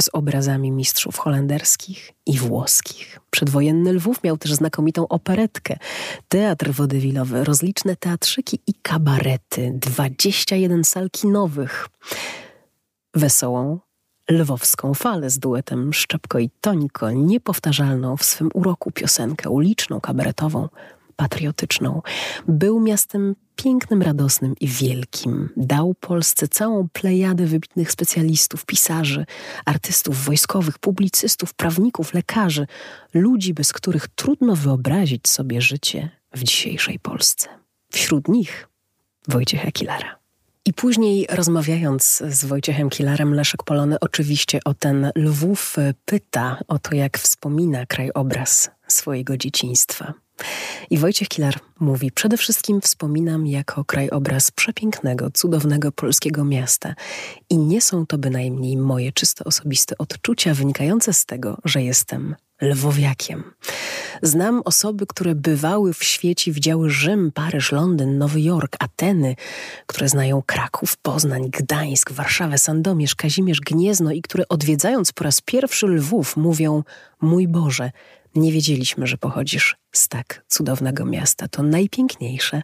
z 0.00 0.10
obrazami 0.12 0.70
mistrzów 0.70 1.18
holenderskich 1.18 2.12
i 2.26 2.38
włoskich. 2.38 3.20
Przedwojenny 3.30 3.92
Lwów 3.92 4.24
miał 4.24 4.36
też 4.36 4.52
znakomitą 4.52 5.08
operetkę, 5.08 5.76
teatr 6.28 6.72
wodywilowy, 6.72 7.44
rozliczne 7.44 7.96
teatrzyki 7.96 8.58
i 8.66 8.74
kabarety, 8.82 9.72
21 9.74 10.84
sal 10.84 11.10
kinowych, 11.10 11.88
wesołą 13.14 13.78
lwowską 14.30 14.94
falę 14.94 15.30
z 15.30 15.38
duetem 15.38 15.92
Szczepko 15.92 16.38
i 16.38 16.50
Toniko, 16.60 17.10
niepowtarzalną 17.10 18.16
w 18.16 18.24
swym 18.24 18.50
uroku 18.54 18.90
piosenkę 18.90 19.50
uliczną, 19.50 20.00
kabaretową, 20.00 20.68
patriotyczną. 21.16 22.02
Był 22.48 22.80
miastem 22.80 23.34
pięknym, 23.56 24.02
radosnym 24.02 24.54
i 24.60 24.68
wielkim. 24.68 25.48
Dał 25.56 25.94
Polsce 25.94 26.48
całą 26.48 26.88
plejadę 26.88 27.46
wybitnych 27.46 27.92
specjalistów, 27.92 28.66
pisarzy, 28.66 29.26
artystów 29.64 30.24
wojskowych, 30.24 30.78
publicystów, 30.78 31.54
prawników, 31.54 32.14
lekarzy, 32.14 32.66
ludzi, 33.14 33.54
bez 33.54 33.72
których 33.72 34.08
trudno 34.08 34.56
wyobrazić 34.56 35.28
sobie 35.28 35.60
życie 35.60 36.10
w 36.34 36.42
dzisiejszej 36.42 36.98
Polsce. 36.98 37.48
Wśród 37.92 38.28
nich 38.28 38.68
Wojciech 39.28 39.68
Akilara. 39.68 40.23
I 40.66 40.72
później 40.72 41.26
rozmawiając 41.30 42.22
z 42.28 42.44
Wojciechem 42.44 42.90
Kilarem, 42.90 43.34
Leszek 43.34 43.62
Polony 43.62 44.00
oczywiście 44.00 44.60
o 44.64 44.74
ten 44.74 45.10
Lwów 45.16 45.76
pyta 46.04 46.58
o 46.68 46.78
to, 46.78 46.94
jak 46.94 47.18
wspomina 47.18 47.86
krajobraz 47.86 48.70
swojego 48.88 49.36
dzieciństwa. 49.36 50.14
I 50.90 50.98
Wojciech 50.98 51.28
Kilar 51.28 51.54
mówi: 51.80 52.12
Przede 52.12 52.36
wszystkim 52.36 52.80
wspominam 52.80 53.46
jako 53.46 53.84
krajobraz 53.84 54.50
przepięknego, 54.50 55.30
cudownego 55.30 55.92
polskiego 55.92 56.44
miasta. 56.44 56.94
I 57.50 57.58
nie 57.58 57.80
są 57.80 58.06
to 58.06 58.18
bynajmniej 58.18 58.76
moje 58.76 59.12
czysto 59.12 59.44
osobiste 59.44 59.98
odczucia 59.98 60.54
wynikające 60.54 61.12
z 61.12 61.26
tego, 61.26 61.58
że 61.64 61.82
jestem 61.82 62.34
lwowiakiem. 62.64 63.44
Znam 64.22 64.62
osoby, 64.64 65.06
które 65.06 65.34
bywały 65.34 65.94
w 65.94 66.04
świecie, 66.04 66.52
widziały 66.52 66.90
Rzym, 66.90 67.32
Paryż, 67.32 67.72
Londyn, 67.72 68.18
Nowy 68.18 68.40
Jork, 68.40 68.76
Ateny, 68.78 69.36
które 69.86 70.08
znają 70.08 70.42
Kraków, 70.42 70.96
Poznań, 70.96 71.50
Gdańsk, 71.50 72.12
Warszawę, 72.12 72.58
Sandomierz, 72.58 73.14
Kazimierz, 73.14 73.60
Gniezno 73.60 74.12
i 74.12 74.22
które 74.22 74.48
odwiedzając 74.48 75.12
po 75.12 75.24
raz 75.24 75.40
pierwszy 75.40 75.86
Lwów 75.86 76.36
mówią: 76.36 76.82
Mój 77.20 77.48
Boże, 77.48 77.90
nie 78.34 78.52
wiedzieliśmy, 78.52 79.06
że 79.06 79.18
pochodzisz 79.18 79.76
z 79.92 80.08
tak 80.08 80.44
cudownego 80.48 81.04
miasta. 81.04 81.48
To 81.48 81.62
najpiękniejsze, 81.62 82.62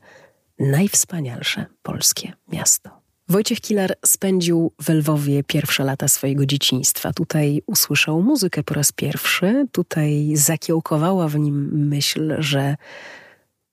najwspanialsze 0.58 1.66
polskie 1.82 2.32
miasto. 2.52 2.99
Wojciech 3.30 3.60
Kilar 3.60 3.94
spędził 4.06 4.72
w 4.82 4.88
Lwowie 4.88 5.44
pierwsze 5.44 5.84
lata 5.84 6.08
swojego 6.08 6.46
dzieciństwa. 6.46 7.12
Tutaj 7.12 7.62
usłyszał 7.66 8.22
muzykę 8.22 8.62
po 8.62 8.74
raz 8.74 8.92
pierwszy. 8.92 9.66
Tutaj 9.72 10.30
zakiełkowała 10.34 11.28
w 11.28 11.38
nim 11.38 11.88
myśl, 11.88 12.34
że, 12.38 12.76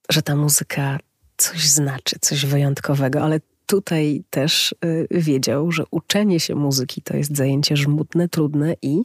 że 0.09 0.21
ta 0.21 0.35
muzyka 0.35 0.99
coś 1.37 1.67
znaczy, 1.67 2.15
coś 2.21 2.45
wyjątkowego, 2.45 3.21
ale 3.21 3.39
tutaj 3.65 4.23
też 4.29 4.75
y, 4.85 5.07
wiedział, 5.11 5.71
że 5.71 5.83
uczenie 5.91 6.39
się 6.39 6.55
muzyki 6.55 7.01
to 7.01 7.17
jest 7.17 7.37
zajęcie 7.37 7.77
żmudne, 7.77 8.29
trudne 8.29 8.75
i 8.81 9.03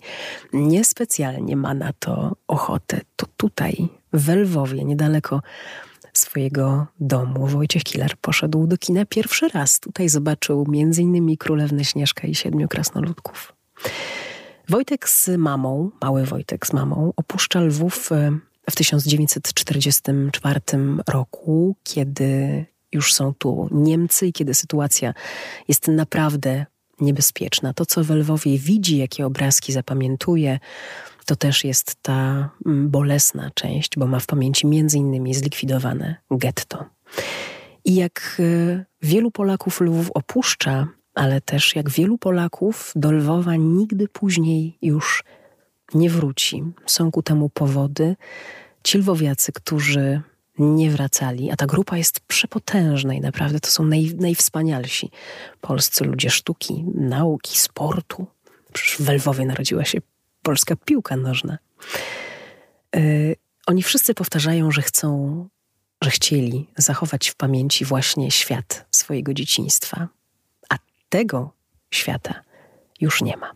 niespecjalnie 0.52 1.56
ma 1.56 1.74
na 1.74 1.92
to 1.92 2.36
ochotę. 2.48 3.00
To 3.16 3.26
tutaj, 3.36 3.88
w 4.12 4.28
Lwowie, 4.28 4.84
niedaleko 4.84 5.42
swojego 6.12 6.86
domu, 7.00 7.46
Wojciech 7.46 7.82
Kilar 7.82 8.16
poszedł 8.20 8.66
do 8.66 8.78
kina 8.78 9.06
pierwszy 9.06 9.48
raz. 9.48 9.80
Tutaj 9.80 10.08
zobaczył 10.08 10.66
m.in. 10.68 11.36
Królewnę 11.36 11.84
Śnieżka 11.84 12.26
i 12.26 12.34
Siedmiu 12.34 12.68
Krasnoludków. 12.68 13.52
Wojtek 14.68 15.08
z 15.08 15.28
mamą, 15.28 15.90
mały 16.00 16.24
Wojtek 16.24 16.66
z 16.66 16.72
mamą, 16.72 17.12
opuszcza 17.16 17.60
Lwów 17.60 18.12
y, 18.12 18.38
w 18.70 18.76
1944 18.76 20.60
roku, 21.08 21.76
kiedy 21.82 22.64
już 22.92 23.14
są 23.14 23.34
tu 23.34 23.68
Niemcy 23.70 24.26
i 24.26 24.32
kiedy 24.32 24.54
sytuacja 24.54 25.14
jest 25.68 25.88
naprawdę 25.88 26.66
niebezpieczna. 27.00 27.74
To, 27.74 27.86
co 27.86 28.04
w 28.04 28.10
Lwowie 28.10 28.58
widzi, 28.58 28.98
jakie 28.98 29.26
obrazki 29.26 29.72
zapamiętuje, 29.72 30.58
to 31.24 31.36
też 31.36 31.64
jest 31.64 31.96
ta 32.02 32.50
mm, 32.66 32.90
bolesna 32.90 33.50
część, 33.54 33.98
bo 33.98 34.06
ma 34.06 34.20
w 34.20 34.26
pamięci 34.26 34.66
między 34.66 34.98
innymi 34.98 35.34
zlikwidowane 35.34 36.16
getto. 36.30 36.84
I 37.84 37.94
jak 37.94 38.40
e, 38.40 38.84
wielu 39.02 39.30
Polaków 39.30 39.80
Lwów 39.80 40.10
opuszcza, 40.14 40.88
ale 41.14 41.40
też 41.40 41.76
jak 41.76 41.90
wielu 41.90 42.18
Polaków 42.18 42.92
do 42.96 43.12
Lwowa 43.12 43.56
nigdy 43.56 44.08
później 44.08 44.78
już 44.82 45.24
nie 45.94 46.10
wróci. 46.10 46.64
Są 46.86 47.10
ku 47.10 47.22
temu 47.22 47.48
powody. 47.48 48.16
Ci 48.82 48.98
lwowiacy, 48.98 49.52
którzy 49.52 50.20
nie 50.58 50.90
wracali, 50.90 51.50
a 51.50 51.56
ta 51.56 51.66
grupa 51.66 51.96
jest 51.96 52.20
przepotężna 52.20 53.14
i 53.14 53.20
naprawdę 53.20 53.60
to 53.60 53.70
są 53.70 53.84
naj, 53.84 54.14
najwspanialsi 54.14 55.10
polscy 55.60 56.04
ludzie 56.04 56.30
sztuki, 56.30 56.84
nauki, 56.94 57.58
sportu. 57.58 58.26
Przecież 58.72 59.06
w 59.06 59.08
Lwowie 59.08 59.46
narodziła 59.46 59.84
się 59.84 59.98
polska 60.42 60.76
piłka 60.76 61.16
nożna. 61.16 61.58
Yy, 62.94 63.36
oni 63.66 63.82
wszyscy 63.82 64.14
powtarzają, 64.14 64.70
że 64.70 64.82
chcą, 64.82 65.48
że 66.04 66.10
chcieli 66.10 66.70
zachować 66.76 67.28
w 67.28 67.34
pamięci 67.34 67.84
właśnie 67.84 68.30
świat 68.30 68.86
swojego 68.90 69.34
dzieciństwa, 69.34 70.08
a 70.68 70.76
tego 71.08 71.52
świata 71.90 72.42
już 73.00 73.22
nie 73.22 73.36
ma. 73.36 73.52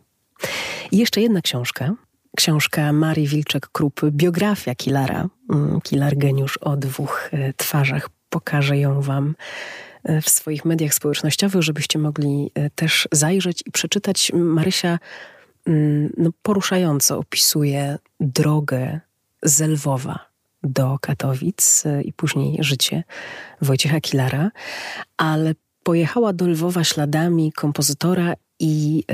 I 0.90 0.96
jeszcze 0.98 1.20
jedna 1.20 1.42
książka, 1.42 1.94
książka 2.36 2.92
Marii 2.92 3.28
Wilczek-Krup, 3.28 4.10
biografia 4.10 4.74
Kilara. 4.74 5.28
Mm, 5.52 5.80
Kilar 5.80 6.16
geniusz 6.16 6.56
o 6.56 6.76
dwóch 6.76 7.30
e, 7.32 7.52
twarzach. 7.52 8.08
Pokażę 8.30 8.78
ją 8.78 9.00
wam 9.00 9.34
e, 10.04 10.20
w 10.20 10.28
swoich 10.28 10.64
mediach 10.64 10.94
społecznościowych, 10.94 11.62
żebyście 11.62 11.98
mogli 11.98 12.50
e, 12.54 12.70
też 12.70 13.08
zajrzeć 13.12 13.62
i 13.66 13.70
przeczytać. 13.70 14.32
Marysia 14.34 14.98
no, 16.16 16.30
poruszająco 16.42 17.18
opisuje 17.18 17.98
drogę 18.20 19.00
z 19.42 19.60
Lwowa 19.60 20.18
do 20.62 20.98
Katowic 21.00 21.84
i 22.04 22.12
później 22.12 22.56
życie 22.60 23.04
Wojciecha 23.62 24.00
Kilara, 24.00 24.50
ale 25.16 25.54
pojechała 25.82 26.32
do 26.32 26.48
Lwowa 26.48 26.84
śladami 26.84 27.52
kompozytora 27.52 28.34
i, 28.60 29.04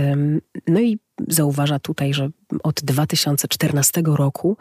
no 0.66 0.80
i 0.80 0.98
zauważa 1.28 1.78
tutaj, 1.78 2.14
że 2.14 2.30
od 2.62 2.80
2014 2.82 4.02
roku 4.06 4.56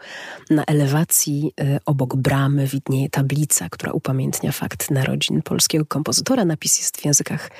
na 0.50 0.64
elewacji 0.64 1.52
e, 1.60 1.78
obok 1.86 2.16
bramy 2.16 2.66
widnieje 2.66 3.10
tablica, 3.10 3.68
która 3.68 3.92
upamiętnia 3.92 4.52
fakt 4.52 4.90
narodzin 4.90 5.42
polskiego 5.42 5.86
kompozytora. 5.86 6.44
Napis 6.44 6.78
jest 6.78 7.00
w 7.00 7.04
językach 7.04 7.50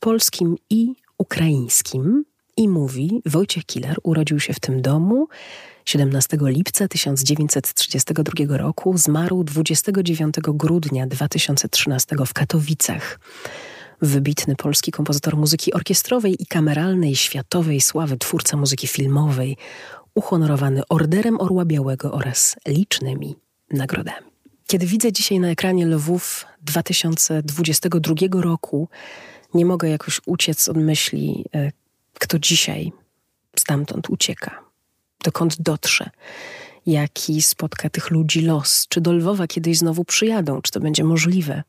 polskim 0.00 0.56
i 0.70 0.94
ukraińskim 1.18 2.24
i 2.56 2.68
mówi: 2.68 3.22
Wojciech 3.26 3.64
Killer 3.66 3.96
urodził 4.02 4.40
się 4.40 4.52
w 4.52 4.60
tym 4.60 4.82
domu 4.82 5.28
17 5.84 6.38
lipca 6.40 6.88
1932 6.88 8.56
roku, 8.56 8.98
zmarł 8.98 9.44
29 9.44 10.34
grudnia 10.42 11.06
2013 11.06 12.16
w 12.26 12.32
Katowicach 12.32 13.18
wybitny 14.02 14.56
polski 14.56 14.92
kompozytor 14.92 15.36
muzyki 15.36 15.72
orkiestrowej 15.72 16.42
i 16.42 16.46
kameralnej 16.46 17.16
światowej 17.16 17.80
sławy, 17.80 18.16
twórca 18.16 18.56
muzyki 18.56 18.86
filmowej, 18.86 19.56
uhonorowany 20.14 20.82
Orderem 20.88 21.40
Orła 21.40 21.64
Białego 21.64 22.12
oraz 22.12 22.56
licznymi 22.68 23.36
nagrodami. 23.70 24.26
Kiedy 24.66 24.86
widzę 24.86 25.12
dzisiaj 25.12 25.40
na 25.40 25.48
ekranie 25.48 25.86
Lwów 25.86 26.46
2022 26.62 28.14
roku, 28.42 28.88
nie 29.54 29.64
mogę 29.64 29.88
jakoś 29.88 30.20
uciec 30.26 30.68
od 30.68 30.76
myśli, 30.76 31.44
e, 31.54 31.70
kto 32.18 32.38
dzisiaj 32.38 32.92
stamtąd 33.56 34.10
ucieka. 34.10 34.64
dokąd 35.24 35.62
dotrze, 35.62 36.10
jaki 36.86 37.42
spotka 37.42 37.90
tych 37.90 38.10
ludzi 38.10 38.40
los, 38.40 38.86
czy 38.88 39.00
do 39.00 39.12
Lwowa 39.12 39.46
kiedyś 39.46 39.78
znowu 39.78 40.04
przyjadą, 40.04 40.62
czy 40.62 40.72
to 40.72 40.80
będzie 40.80 41.04
możliwe, 41.04 41.62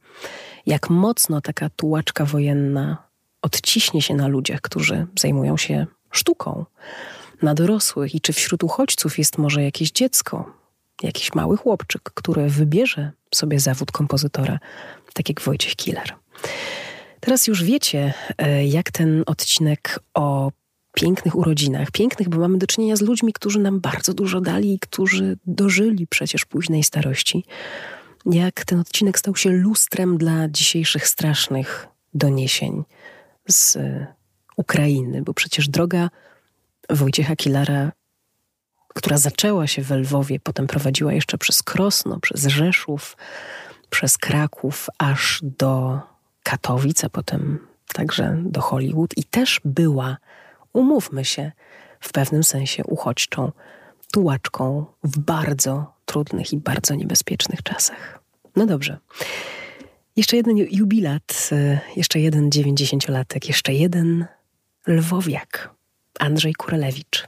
jak 0.65 0.89
mocno 0.89 1.41
taka 1.41 1.69
tułaczka 1.69 2.25
wojenna 2.25 2.97
odciśnie 3.41 4.01
się 4.01 4.13
na 4.15 4.27
ludziach, 4.27 4.61
którzy 4.61 5.07
zajmują 5.19 5.57
się 5.57 5.85
sztuką, 6.11 6.65
na 7.41 7.53
dorosłych 7.53 8.15
i 8.15 8.21
czy 8.21 8.33
wśród 8.33 8.63
uchodźców 8.63 9.17
jest 9.17 9.37
może 9.37 9.63
jakieś 9.63 9.91
dziecko, 9.91 10.53
jakiś 11.03 11.33
mały 11.33 11.57
chłopczyk, 11.57 12.01
który 12.13 12.49
wybierze 12.49 13.11
sobie 13.33 13.59
zawód 13.59 13.91
kompozytora, 13.91 14.59
tak 15.13 15.29
jak 15.29 15.41
Wojciech 15.41 15.75
Killer. 15.75 16.15
Teraz 17.25 17.47
już 17.47 17.63
wiecie, 17.63 18.13
e, 18.37 18.65
jak 18.65 18.91
ten 18.91 19.23
odcinek 19.25 19.99
o 20.13 20.51
pięknych 20.93 21.35
urodzinach, 21.35 21.91
pięknych, 21.91 22.29
bo 22.29 22.37
mamy 22.37 22.57
do 22.57 22.67
czynienia 22.67 22.95
z 22.95 23.01
ludźmi, 23.01 23.33
którzy 23.33 23.59
nam 23.59 23.79
bardzo 23.79 24.13
dużo 24.13 24.41
dali 24.41 24.73
i 24.73 24.79
którzy 24.79 25.37
dożyli 25.45 26.07
przecież 26.07 26.45
późnej 26.45 26.83
starości, 26.83 27.45
jak 28.25 28.65
ten 28.65 28.79
odcinek 28.79 29.19
stał 29.19 29.35
się 29.35 29.49
lustrem 29.49 30.17
dla 30.17 30.49
dzisiejszych 30.49 31.07
strasznych 31.07 31.87
doniesień 32.13 32.83
z 33.47 33.77
Ukrainy, 34.57 35.21
bo 35.21 35.33
przecież 35.33 35.69
droga 35.69 36.09
Wojciecha 36.89 37.35
Kilara, 37.35 37.91
która 38.87 39.17
zaczęła 39.17 39.67
się 39.67 39.81
w 39.81 39.91
Lwowie, 39.91 40.39
potem 40.39 40.67
prowadziła 40.67 41.13
jeszcze 41.13 41.37
przez 41.37 41.63
Krosno, 41.63 42.19
przez 42.19 42.45
Rzeszów, 42.45 43.17
przez 43.89 44.17
Kraków, 44.17 44.87
aż 44.97 45.39
do 45.43 45.99
Katowic, 46.45 47.03
a 47.03 47.09
potem 47.09 47.59
także 47.93 48.37
do 48.45 48.61
Hollywood 48.61 49.17
i 49.17 49.23
też 49.23 49.61
była, 49.65 50.17
umówmy 50.73 51.25
się, 51.25 51.51
w 51.99 52.11
pewnym 52.11 52.43
sensie 52.43 52.83
uchodźczą, 52.83 53.51
tułaczką 54.11 54.85
w 55.03 55.19
bardzo 55.19 55.93
trudnych 56.05 56.53
i 56.53 56.57
bardzo 56.57 56.95
niebezpiecznych 56.95 57.63
czasach. 57.63 58.19
No 58.55 58.65
dobrze. 58.65 58.97
Jeszcze 60.15 60.37
jeden 60.37 60.57
jubilat, 60.57 61.49
e, 61.51 61.79
jeszcze 61.95 62.19
jeden 62.19 62.51
dziewięćdziesięciolatek, 62.51 63.47
jeszcze 63.47 63.73
jeden 63.73 64.25
lwowiak, 64.87 65.69
Andrzej 66.19 66.53
Kurelewicz. 66.53 67.27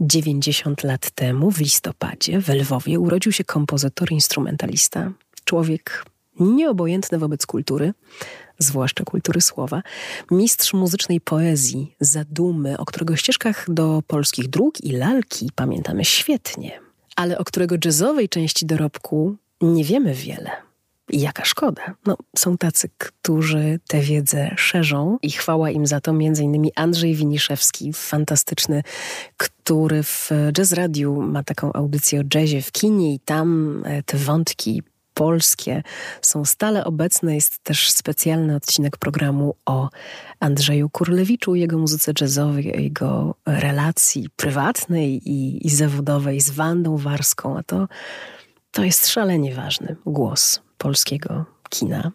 90 0.00 0.84
lat 0.84 1.10
temu, 1.10 1.50
w 1.50 1.60
listopadzie, 1.60 2.40
w 2.40 2.48
Lwowie, 2.48 3.00
urodził 3.00 3.32
się 3.32 3.44
kompozytor, 3.44 4.12
instrumentalista, 4.12 5.12
człowiek 5.44 6.04
nieobojętny 6.40 7.18
wobec 7.18 7.46
kultury, 7.46 7.94
zwłaszcza 8.58 9.04
kultury 9.04 9.40
słowa, 9.40 9.82
mistrz 10.30 10.72
muzycznej 10.72 11.20
poezji, 11.20 11.96
zadumy, 12.00 12.78
o 12.78 12.84
którego 12.84 13.16
ścieżkach 13.16 13.64
do 13.68 14.02
polskich 14.06 14.48
dróg 14.48 14.84
i 14.84 14.92
lalki 14.92 15.50
pamiętamy 15.54 16.04
świetnie, 16.04 16.80
ale 17.16 17.38
o 17.38 17.44
którego 17.44 17.76
jazzowej 17.84 18.28
części 18.28 18.66
dorobku 18.66 19.36
nie 19.60 19.84
wiemy 19.84 20.14
wiele. 20.14 20.50
I 21.10 21.20
jaka 21.20 21.44
szkoda. 21.44 21.94
No, 22.06 22.16
są 22.38 22.58
tacy, 22.58 22.88
którzy 22.98 23.80
tę 23.88 24.00
wiedzę 24.00 24.54
szerzą 24.56 25.18
i 25.22 25.30
chwała 25.30 25.70
im 25.70 25.86
za 25.86 26.00
to. 26.00 26.12
Innymi 26.12 26.72
Andrzej 26.74 27.14
Winiszewski, 27.14 27.92
fantastyczny, 27.92 28.82
który 29.36 30.02
w 30.02 30.30
Jazz 30.52 30.72
Radiu 30.72 31.22
ma 31.22 31.42
taką 31.42 31.72
audycję 31.72 32.20
o 32.20 32.24
jazzie 32.34 32.62
w 32.62 32.72
kinie 32.72 33.14
i 33.14 33.20
tam 33.20 33.82
e, 33.86 34.02
te 34.02 34.18
wątki 34.18 34.82
polskie 35.14 35.82
są 36.22 36.44
stale 36.44 36.84
obecne. 36.84 37.34
Jest 37.34 37.58
też 37.58 37.90
specjalny 37.90 38.56
odcinek 38.56 38.96
programu 38.96 39.54
o 39.66 39.88
Andrzeju 40.40 40.90
Kurlewiczu, 40.90 41.54
jego 41.54 41.78
muzyce 41.78 42.12
jazzowej, 42.20 42.82
jego 42.82 43.34
relacji 43.46 44.28
prywatnej 44.36 45.30
i, 45.30 45.66
i 45.66 45.70
zawodowej 45.70 46.40
z 46.40 46.50
Wandą 46.50 46.96
Warską, 46.96 47.58
a 47.58 47.62
to, 47.62 47.88
to 48.70 48.84
jest 48.84 49.08
szalenie 49.08 49.54
ważny 49.54 49.96
głos 50.06 50.60
polskiego 50.78 51.44
kina. 51.68 52.12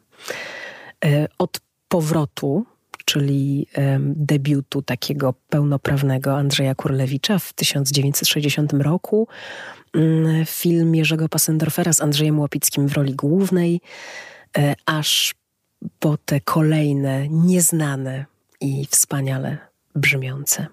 E, 1.05 1.27
od 1.37 1.59
powrotu, 1.87 2.65
czyli 3.05 3.67
debiutu 4.01 4.81
takiego 4.81 5.33
pełnoprawnego 5.49 6.37
Andrzeja 6.37 6.75
Kurlewicza 6.75 7.39
w 7.39 7.53
1960 7.53 8.73
roku, 8.73 9.27
film 10.45 10.95
Jerzego 10.95 11.29
Passendorfera 11.29 11.93
z 11.93 12.01
Andrzejem 12.01 12.39
Łapickim 12.39 12.87
w 12.87 12.93
roli 12.93 13.13
głównej, 13.13 13.81
e, 14.57 14.75
aż 14.85 15.35
po 15.99 16.17
te 16.17 16.41
kolejne, 16.41 17.29
nieznane 17.29 18.25
i 18.61 18.85
wspaniale 18.85 19.57
brzmiące. 19.95 20.67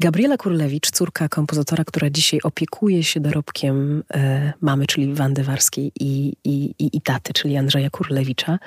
Gabriela 0.00 0.36
Kurlewicz, 0.36 0.90
córka 0.90 1.28
kompozytora, 1.28 1.84
która 1.84 2.10
dzisiaj 2.10 2.40
opiekuje 2.42 3.04
się 3.04 3.20
dorobkiem 3.20 4.02
e, 4.14 4.52
mamy, 4.60 4.86
czyli 4.86 5.14
Wandy 5.14 5.44
Warskiej 5.44 5.92
i, 6.00 6.32
i, 6.44 6.74
i, 6.78 6.96
i 6.96 7.00
taty, 7.00 7.32
czyli 7.32 7.56
Andrzeja 7.56 7.90
Kurlewicza, 7.90 8.58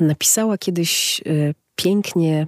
napisała 0.00 0.58
kiedyś 0.58 1.20
e, 1.20 1.54
pięknie, 1.76 2.46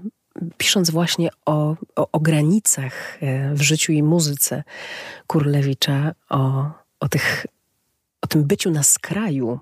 pisząc 0.59 0.91
właśnie 0.91 1.31
o, 1.47 1.77
o, 1.97 2.09
o, 2.13 2.21
granicach 2.21 3.19
e, 3.23 3.55
w 3.55 3.63
życiu 3.63 3.93
i 3.93 4.03
muzyce 4.03 4.65
Kurlewicza, 5.27 6.15
o, 6.29 6.71
o, 7.01 7.09
tych, 7.09 7.47
o 8.23 8.27
tym 8.27 8.45
byciu 8.45 8.71
na 8.71 8.83
skraju, 8.83 9.59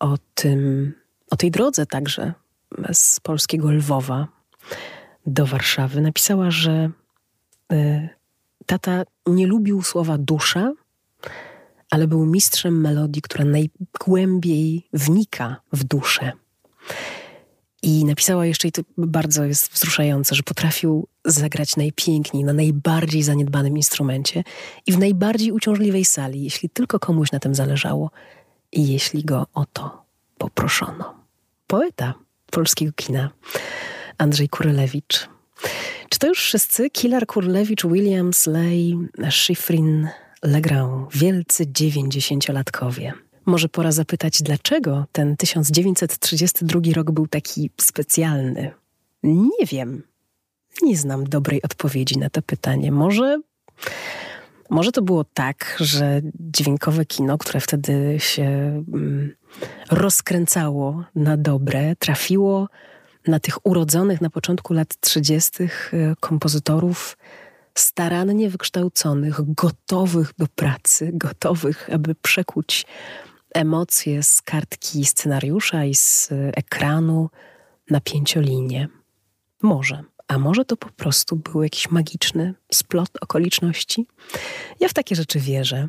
o, 0.00 0.18
tym, 0.34 0.92
o 1.30 1.36
tej 1.36 1.50
drodze 1.50 1.86
także 1.86 2.32
z 2.92 3.20
polskiego 3.20 3.70
Lwowa 3.70 4.28
do 5.26 5.46
Warszawy. 5.46 6.00
Napisała, 6.00 6.50
że 6.50 6.90
Y, 7.72 8.08
tata 8.66 9.02
nie 9.26 9.46
lubił 9.46 9.82
słowa 9.82 10.18
dusza, 10.18 10.72
ale 11.90 12.08
był 12.08 12.26
mistrzem 12.26 12.80
melodii, 12.80 13.22
która 13.22 13.44
najgłębiej 13.44 14.88
wnika 14.92 15.56
w 15.72 15.84
duszę. 15.84 16.32
I 17.84 18.04
napisała 18.04 18.46
jeszcze, 18.46 18.68
i 18.68 18.72
to 18.72 18.82
bardzo 18.98 19.44
jest 19.44 19.72
wzruszające, 19.72 20.34
że 20.34 20.42
potrafił 20.42 21.08
zagrać 21.24 21.76
najpiękniej, 21.76 22.44
na 22.44 22.52
najbardziej 22.52 23.22
zaniedbanym 23.22 23.76
instrumencie 23.76 24.44
i 24.86 24.92
w 24.92 24.98
najbardziej 24.98 25.52
uciążliwej 25.52 26.04
sali, 26.04 26.44
jeśli 26.44 26.68
tylko 26.68 26.98
komuś 26.98 27.32
na 27.32 27.40
tym 27.40 27.54
zależało 27.54 28.10
i 28.72 28.92
jeśli 28.92 29.24
go 29.24 29.46
o 29.54 29.66
to 29.72 30.04
poproszono. 30.38 31.14
Poeta 31.66 32.14
polskiego 32.50 32.92
kina 32.96 33.30
Andrzej 34.18 34.48
Kurelewicz 34.48 35.28
czy 36.14 36.18
to 36.18 36.26
już 36.26 36.38
wszyscy? 36.38 36.90
Killer 36.90 37.26
Kurlewicz, 37.26 37.84
Williams, 37.84 38.46
Lay, 38.46 38.92
Schifrin, 39.30 40.08
Legrand, 40.42 41.12
wielcy 41.12 41.72
dziewięćdziesięciolatkowie. 41.72 43.12
Może 43.46 43.68
pora 43.68 43.92
zapytać, 43.92 44.42
dlaczego 44.42 45.06
ten 45.12 45.36
1932 45.36 46.80
rok 46.94 47.10
był 47.10 47.26
taki 47.26 47.70
specjalny? 47.80 48.70
Nie 49.22 49.66
wiem. 49.66 50.02
Nie 50.82 50.96
znam 50.96 51.24
dobrej 51.24 51.62
odpowiedzi 51.62 52.18
na 52.18 52.30
to 52.30 52.42
pytanie. 52.42 52.92
Może, 52.92 53.40
może 54.70 54.92
to 54.92 55.02
było 55.02 55.24
tak, 55.24 55.76
że 55.80 56.20
dźwiękowe 56.40 57.04
kino, 57.04 57.38
które 57.38 57.60
wtedy 57.60 58.16
się 58.18 58.44
mm, 58.44 59.34
rozkręcało 59.90 61.04
na 61.14 61.36
dobre, 61.36 61.96
trafiło 61.96 62.68
na 63.26 63.40
tych 63.40 63.66
urodzonych 63.66 64.20
na 64.20 64.30
początku 64.30 64.74
lat 64.74 65.00
30. 65.00 65.62
E, 65.62 65.68
kompozytorów 66.20 67.16
starannie 67.74 68.50
wykształconych, 68.50 69.54
gotowych 69.54 70.32
do 70.38 70.46
pracy, 70.46 71.10
gotowych, 71.14 71.90
aby 71.92 72.14
przekuć 72.14 72.86
emocje 73.54 74.22
z 74.22 74.42
kartki 74.42 75.04
scenariusza 75.04 75.84
i 75.84 75.94
z 75.94 76.28
ekranu 76.32 77.30
na 77.90 78.00
pięciolinię. 78.00 78.88
Może. 79.62 80.04
A 80.28 80.38
może 80.38 80.64
to 80.64 80.76
po 80.76 80.88
prostu 80.88 81.36
był 81.36 81.62
jakiś 81.62 81.90
magiczny 81.90 82.54
splot 82.72 83.10
okoliczności? 83.20 84.06
Ja 84.80 84.88
w 84.88 84.94
takie 84.94 85.14
rzeczy 85.14 85.40
wierzę. 85.40 85.88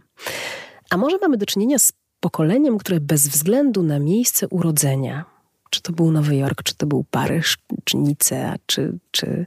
A 0.89 0.97
może 0.97 1.17
mamy 1.21 1.37
do 1.37 1.45
czynienia 1.45 1.79
z 1.79 1.91
pokoleniem, 2.19 2.77
które 2.77 2.99
bez 2.99 3.27
względu 3.27 3.83
na 3.83 3.99
miejsce 3.99 4.47
urodzenia 4.47 5.35
czy 5.75 5.81
to 5.81 5.93
był 5.93 6.11
Nowy 6.11 6.35
Jork, 6.35 6.63
czy 6.63 6.75
to 6.75 6.85
był 6.85 7.03
Paryż, 7.11 7.57
czy 7.83 7.97
Nicea, 7.97 8.55
czy, 8.65 8.99
czy 9.11 9.45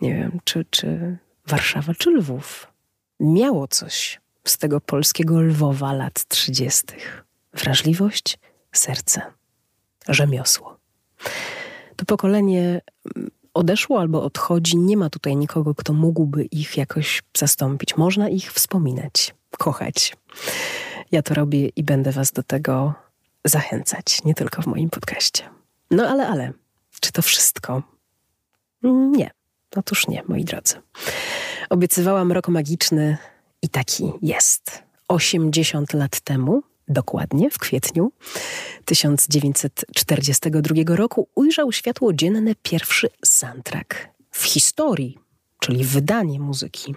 nie 0.00 0.14
wiem, 0.14 0.40
czy, 0.44 0.64
czy 0.70 1.18
Warszawa, 1.46 1.94
czy 1.94 2.10
Lwów. 2.10 2.72
Miało 3.20 3.68
coś 3.68 4.20
z 4.44 4.58
tego 4.58 4.80
polskiego 4.80 5.40
Lwowa 5.40 5.92
lat 5.92 6.24
trzydziestych. 6.24 7.24
Wrażliwość, 7.52 8.38
serce, 8.72 9.22
rzemiosło. 10.08 10.76
To 11.96 12.04
pokolenie 12.04 12.80
mm, 13.16 13.30
odeszło 13.54 14.00
albo 14.00 14.22
odchodzi, 14.22 14.76
nie 14.76 14.96
ma 14.96 15.10
tutaj 15.10 15.36
nikogo, 15.36 15.74
kto 15.74 15.92
mógłby 15.92 16.44
ich 16.44 16.76
jakoś 16.76 17.22
zastąpić. 17.36 17.96
Można 17.96 18.28
ich 18.28 18.52
wspominać, 18.52 19.34
kochać. 19.58 20.16
Ja 21.12 21.22
to 21.22 21.34
robię 21.34 21.68
i 21.68 21.84
będę 21.84 22.12
Was 22.12 22.32
do 22.32 22.42
tego 22.42 22.94
zachęcać, 23.44 24.24
nie 24.24 24.34
tylko 24.34 24.62
w 24.62 24.66
moim 24.66 24.90
podcaście. 24.90 25.48
No 25.90 26.08
ale, 26.08 26.28
ale, 26.28 26.52
czy 27.00 27.12
to 27.12 27.22
wszystko? 27.22 27.82
Nie. 28.82 29.30
Otóż 29.76 30.08
nie, 30.08 30.22
moi 30.28 30.44
drodzy. 30.44 30.74
Obiecywałam 31.70 32.32
rok 32.32 32.48
magiczny 32.48 33.18
i 33.62 33.68
taki 33.68 34.12
jest. 34.22 34.82
80 35.08 35.92
lat 35.92 36.20
temu, 36.20 36.62
dokładnie 36.90 37.50
w 37.50 37.58
kwietniu 37.58 38.12
1942 38.84 40.96
roku, 40.96 41.28
ujrzał 41.34 41.72
światło 41.72 42.12
dzienne 42.12 42.54
pierwszy 42.62 43.08
soundtrack 43.24 44.08
w 44.30 44.44
historii, 44.44 45.18
czyli 45.58 45.84
wydanie 45.84 46.40
muzyki. 46.40 46.94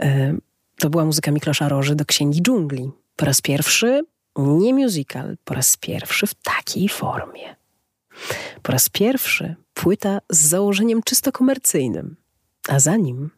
E, 0.00 0.36
to 0.78 0.90
była 0.90 1.04
muzyka 1.04 1.30
Miklosza 1.30 1.68
Roży 1.68 1.94
do 1.94 2.04
Księgi 2.04 2.42
Dżungli. 2.42 2.90
Po 3.16 3.26
raz 3.26 3.40
pierwszy 3.40 4.02
nie 4.36 4.74
musical, 4.74 5.36
po 5.44 5.54
raz 5.54 5.76
pierwszy 5.76 6.26
w 6.26 6.34
takiej 6.34 6.88
formie. 6.88 7.56
Po 8.62 8.72
raz 8.72 8.88
pierwszy 8.88 9.56
płyta 9.74 10.18
z 10.30 10.38
założeniem 10.38 11.02
czysto 11.02 11.32
komercyjnym, 11.32 12.16
a 12.68 12.80
za 12.80 12.96
nim, 12.96 13.30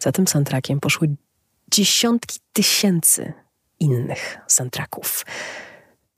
za 0.00 0.12
tym 0.12 0.26
soundtrackiem 0.26 0.80
poszły 0.80 1.08
dziesiątki 1.70 2.38
tysięcy 2.52 3.32
innych 3.80 4.38
soundtracków, 4.46 5.26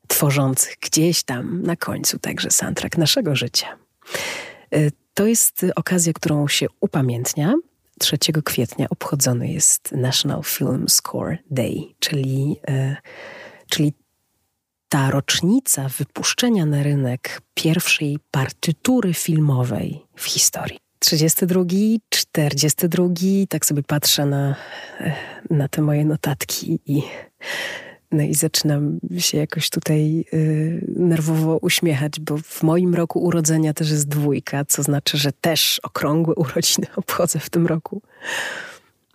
tworzących 0.09 0.77
gdzieś 0.81 1.23
tam 1.23 1.63
na 1.63 1.77
końcu 1.77 2.19
także 2.19 2.51
soundtrack 2.51 2.99
naszego 2.99 3.37
życia. 3.37 3.79
Y, 4.75 4.93
to 5.15 5.27
jest 5.27 5.67
okazja, 5.77 6.13
którą 6.13 6.49
się 6.49 6.67
upamiętnia. 6.81 7.55
3 7.99 8.19
kwietnia 8.45 8.87
obchodzony 8.91 9.49
jest 9.49 9.93
National 9.93 10.43
Film 10.45 10.89
Score 10.89 11.39
Day, 11.51 11.95
czyli, 11.99 12.57
y, 12.71 12.97
czyli 13.69 13.93
ta 14.89 15.11
rocznica 15.11 15.89
wypuszczenia 15.89 16.67
na 16.67 16.83
rynek 16.83 17.43
pierwszej 17.55 18.19
partytury 18.31 19.15
filmowej 19.15 20.07
w 20.17 20.25
historii. 20.25 20.79
32, 21.03 21.65
42, 22.09 23.09
tak 23.49 23.67
sobie 23.67 23.83
patrzę 23.83 24.27
na, 24.27 24.57
na 25.51 25.69
te 25.69 25.83
moje 25.83 26.05
notatki 26.05 26.81
i, 26.87 27.03
no 28.13 28.23
i 28.23 28.35
zaczynam 28.35 28.99
się 29.19 29.39
jakoś 29.39 29.71
tutaj 29.71 30.25
y, 30.35 30.87
nerwowo 30.97 31.59
uśmiechać, 31.63 32.21
bo 32.21 32.39
w 32.39 32.63
moim 32.63 32.95
roku 32.95 33.23
urodzenia 33.25 33.75
też 33.75 33.91
jest 33.91 34.09
dwójka, 34.09 34.65
co 34.65 34.83
znaczy, 34.83 35.19
że 35.19 35.33
też 35.33 35.81
okrągłe 35.83 36.35
urodziny 36.35 36.87
obchodzę 36.97 37.39
w 37.39 37.51
tym 37.51 37.67
roku. 37.67 38.03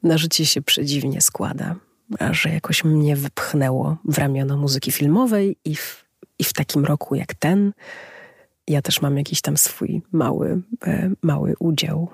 Na 0.04 0.18
życie 0.18 0.46
się 0.46 0.62
przedziwnie 0.62 1.22
składa 1.22 1.76
że 2.32 2.50
jakoś 2.50 2.84
mnie 2.84 3.16
wypchnęło 3.16 3.98
w 4.06 4.18
ramiona 4.18 4.58
muzyki 4.58 4.92
filmowej 4.92 5.58
i 5.66 5.76
w, 5.76 6.06
i 6.40 6.44
w 6.44 6.54
takim 6.54 6.86
roku 6.86 7.16
jak 7.16 7.34
ten 7.34 7.74
ja 8.68 8.82
też 8.82 9.02
mam 9.02 9.18
jakiś 9.18 9.42
tam 9.42 9.58
swój 9.58 10.02
mały, 10.12 10.62
e, 10.88 11.12
mały 11.22 11.56
udział. 11.60 12.10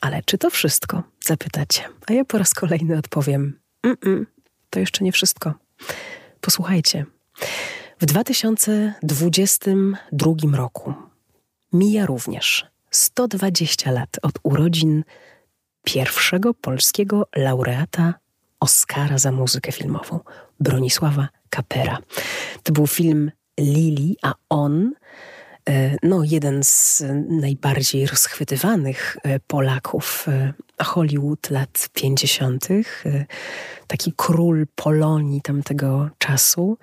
Ale 0.00 0.22
czy 0.24 0.38
to 0.38 0.50
wszystko? 0.50 1.02
Zapytacie. 1.20 1.82
A 2.06 2.12
ja 2.12 2.24
po 2.24 2.38
raz 2.38 2.54
kolejny 2.54 2.98
odpowiem: 2.98 3.58
mm 3.82 3.96
-mm, 3.96 4.24
to 4.70 4.80
jeszcze 4.80 5.04
nie 5.04 5.12
wszystko. 5.12 5.54
Posłuchajcie. 6.40 7.04
W 8.00 8.06
2022 8.06 10.56
roku 10.56 10.94
mija 11.72 12.06
również 12.06 12.66
120 12.90 13.90
lat 13.90 14.08
od 14.22 14.34
urodzin 14.42 15.04
pierwszego 15.84 16.54
polskiego 16.54 17.28
laureata 17.36 18.14
Oscara 18.60 19.18
za 19.18 19.32
muzykę 19.32 19.72
filmową, 19.72 20.20
Bronisława 20.60 21.28
Kapera. 21.50 21.98
To 22.62 22.72
był 22.72 22.86
film 22.86 23.30
Lili, 23.60 24.16
a 24.22 24.34
on, 24.48 24.92
no 26.02 26.24
jeden 26.24 26.64
z 26.64 27.02
najbardziej 27.28 28.06
rozchwytywanych 28.06 29.16
e, 29.22 29.40
Polaków 29.40 30.26
e, 30.28 30.52
Hollywood 30.84 31.50
lat 31.50 31.88
50., 31.92 32.68
taki 33.86 34.12
król 34.16 34.66
Polonii 34.74 35.42
tamtego 35.42 36.10
czasu, 36.18 36.78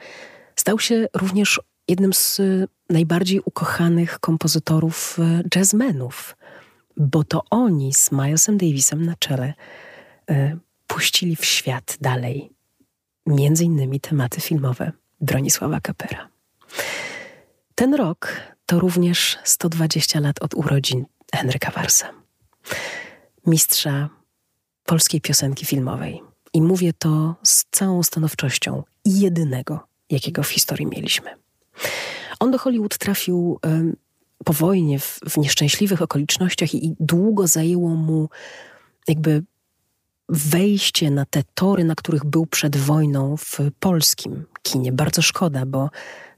stał 0.55 0.79
się 0.79 1.07
również 1.13 1.61
jednym 1.87 2.13
z 2.13 2.41
najbardziej 2.89 3.41
ukochanych 3.45 4.19
kompozytorów 4.19 5.17
jazzmenów, 5.55 6.35
bo 6.97 7.23
to 7.23 7.41
oni 7.49 7.93
z 7.93 8.11
Milesem 8.11 8.57
Davisem 8.57 9.05
na 9.05 9.15
czele 9.15 9.53
puścili 10.87 11.35
w 11.35 11.45
świat 11.45 11.97
dalej 12.01 12.51
między 13.25 13.63
innymi 13.63 13.99
tematy 13.99 14.41
filmowe 14.41 14.91
Bronisława 15.21 15.81
Kapera. 15.81 16.29
Ten 17.75 17.93
rok 17.93 18.52
to 18.65 18.79
również 18.79 19.37
120 19.43 20.19
lat 20.19 20.41
od 20.41 20.53
urodzin 20.53 21.05
Henryka 21.35 21.71
Warsa, 21.71 22.09
mistrza 23.47 24.09
polskiej 24.85 25.21
piosenki 25.21 25.65
filmowej. 25.65 26.21
I 26.53 26.61
mówię 26.61 26.93
to 26.93 27.35
z 27.43 27.65
całą 27.71 28.03
stanowczością 28.03 28.83
i 29.05 29.19
jedynego, 29.19 29.87
jakiego 30.09 30.43
w 30.43 30.49
historii 30.49 30.85
mieliśmy. 30.87 31.29
On 32.39 32.51
do 32.51 32.57
Hollywood 32.57 32.97
trafił 32.97 33.59
po 34.45 34.53
wojnie 34.53 34.99
w, 34.99 35.19
w 35.29 35.37
nieszczęśliwych 35.37 36.01
okolicznościach 36.01 36.73
i, 36.73 36.87
i 36.87 36.95
długo 36.99 37.47
zajęło 37.47 37.89
mu 37.89 38.29
jakby 39.07 39.43
wejście 40.29 41.11
na 41.11 41.25
te 41.25 41.43
tory, 41.53 41.83
na 41.83 41.95
których 41.95 42.25
był 42.25 42.45
przed 42.45 42.75
wojną 42.75 43.37
w 43.37 43.57
polskim 43.79 44.45
kinie. 44.61 44.91
Bardzo 44.91 45.21
szkoda, 45.21 45.65
bo 45.65 45.89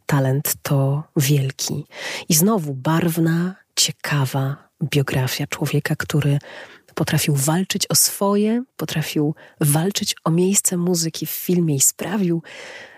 talent 0.05 0.53
to 0.61 1.03
wielki. 1.15 1.85
I 2.29 2.33
znowu 2.33 2.73
barwna, 2.73 3.55
ciekawa 3.75 4.69
biografia 4.83 5.47
człowieka, 5.47 5.95
który 5.95 6.39
potrafił 6.95 7.35
walczyć 7.35 7.87
o 7.89 7.95
swoje, 7.95 8.63
potrafił 8.77 9.35
walczyć 9.61 10.15
o 10.23 10.31
miejsce 10.31 10.77
muzyki 10.77 11.25
w 11.25 11.29
filmie 11.29 11.75
i 11.75 11.79
sprawił, 11.79 12.43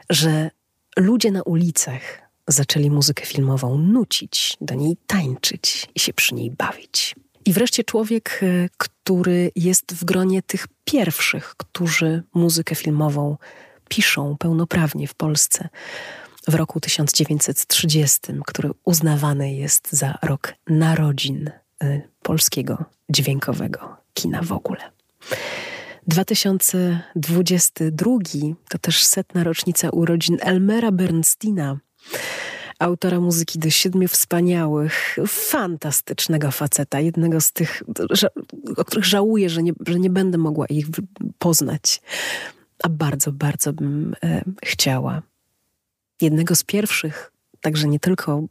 że 0.10 0.52
ludzie 0.98 1.32
na 1.32 1.41
ulicach 1.41 2.02
zaczęli 2.48 2.89
muzykę 2.89 3.26
filmową 3.26 3.78
nucić, 3.78 4.58
do 4.62 4.76
niej 4.76 4.98
tańczyć 5.08 5.88
i 5.96 6.00
się 6.00 6.13
przy 6.13 6.36
niej 6.36 6.52
bawić. 6.52 7.15
I 7.46 7.54
wreszcie 7.54 7.84
człowiek, 7.84 8.39
e, 8.43 8.70
który 8.78 9.52
jest 9.56 9.93
w 9.93 10.06
gronie 10.06 10.41
tych 10.41 10.67
pierwszych, 10.84 11.56
którzy 11.58 12.24
muzykę 12.34 12.76
filmową 12.76 13.38
piszą 13.89 14.38
pełnoprawnie 14.38 15.08
w 15.08 15.13
Polsce 15.13 15.70
w 16.47 16.55
roku 16.55 16.79
1930, 16.79 18.19
który 18.45 18.69
uznawany 18.86 19.53
jest 19.53 19.91
za 19.91 20.17
rok 20.21 20.53
narodzin 20.67 21.51
e, 21.83 22.01
polskiego 22.21 22.86
dźwiękowego 23.10 23.97
kina 24.13 24.41
w 24.41 24.51
ogóle. 24.51 24.81
2022 26.07 28.12
to 28.69 28.77
też 28.77 29.03
setna 29.03 29.43
rocznica 29.43 29.89
urodzin 29.89 30.38
Elmera 30.41 30.91
Bernsteina, 30.91 31.77
autora 32.79 33.19
muzyki 33.19 33.60
do 33.60 33.69
Siedmiu 33.69 34.07
Wspaniałych, 34.07 35.17
fantastycznego 35.27 36.51
faceta, 36.51 36.99
jednego 36.99 37.41
z 37.41 37.51
tych, 37.51 37.83
o 38.77 38.86
których 38.86 39.05
żałuję, 39.05 39.49
że 39.49 39.63
nie, 39.63 39.73
że 39.88 39.99
nie 39.99 40.10
będę 40.10 40.38
mogła 40.38 40.65
ich 40.65 40.86
poznać, 41.38 42.01
a 42.83 42.89
bardzo, 42.89 43.31
bardzo 43.31 43.73
bym 43.73 44.15
e, 44.23 44.43
chciała. 44.65 45.21
Jednego 46.21 46.56
z 46.56 46.63
pierwszych, 46.63 47.32
także 47.62 47.88
nie 47.88 47.99
tylko 47.99 48.43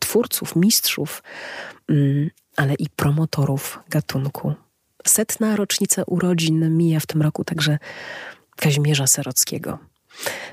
twórców, 0.00 0.56
mistrzów, 0.56 1.22
mm, 1.88 2.30
ale 2.56 2.74
i 2.74 2.88
promotorów 2.88 3.80
gatunku. 3.88 4.54
Setna 5.06 5.56
rocznica 5.56 6.02
urodzin 6.06 6.76
mija 6.76 7.00
w 7.00 7.06
tym 7.06 7.22
roku 7.22 7.44
także 7.44 7.78
Kazimierza 8.56 9.06
Serockiego. 9.06 9.78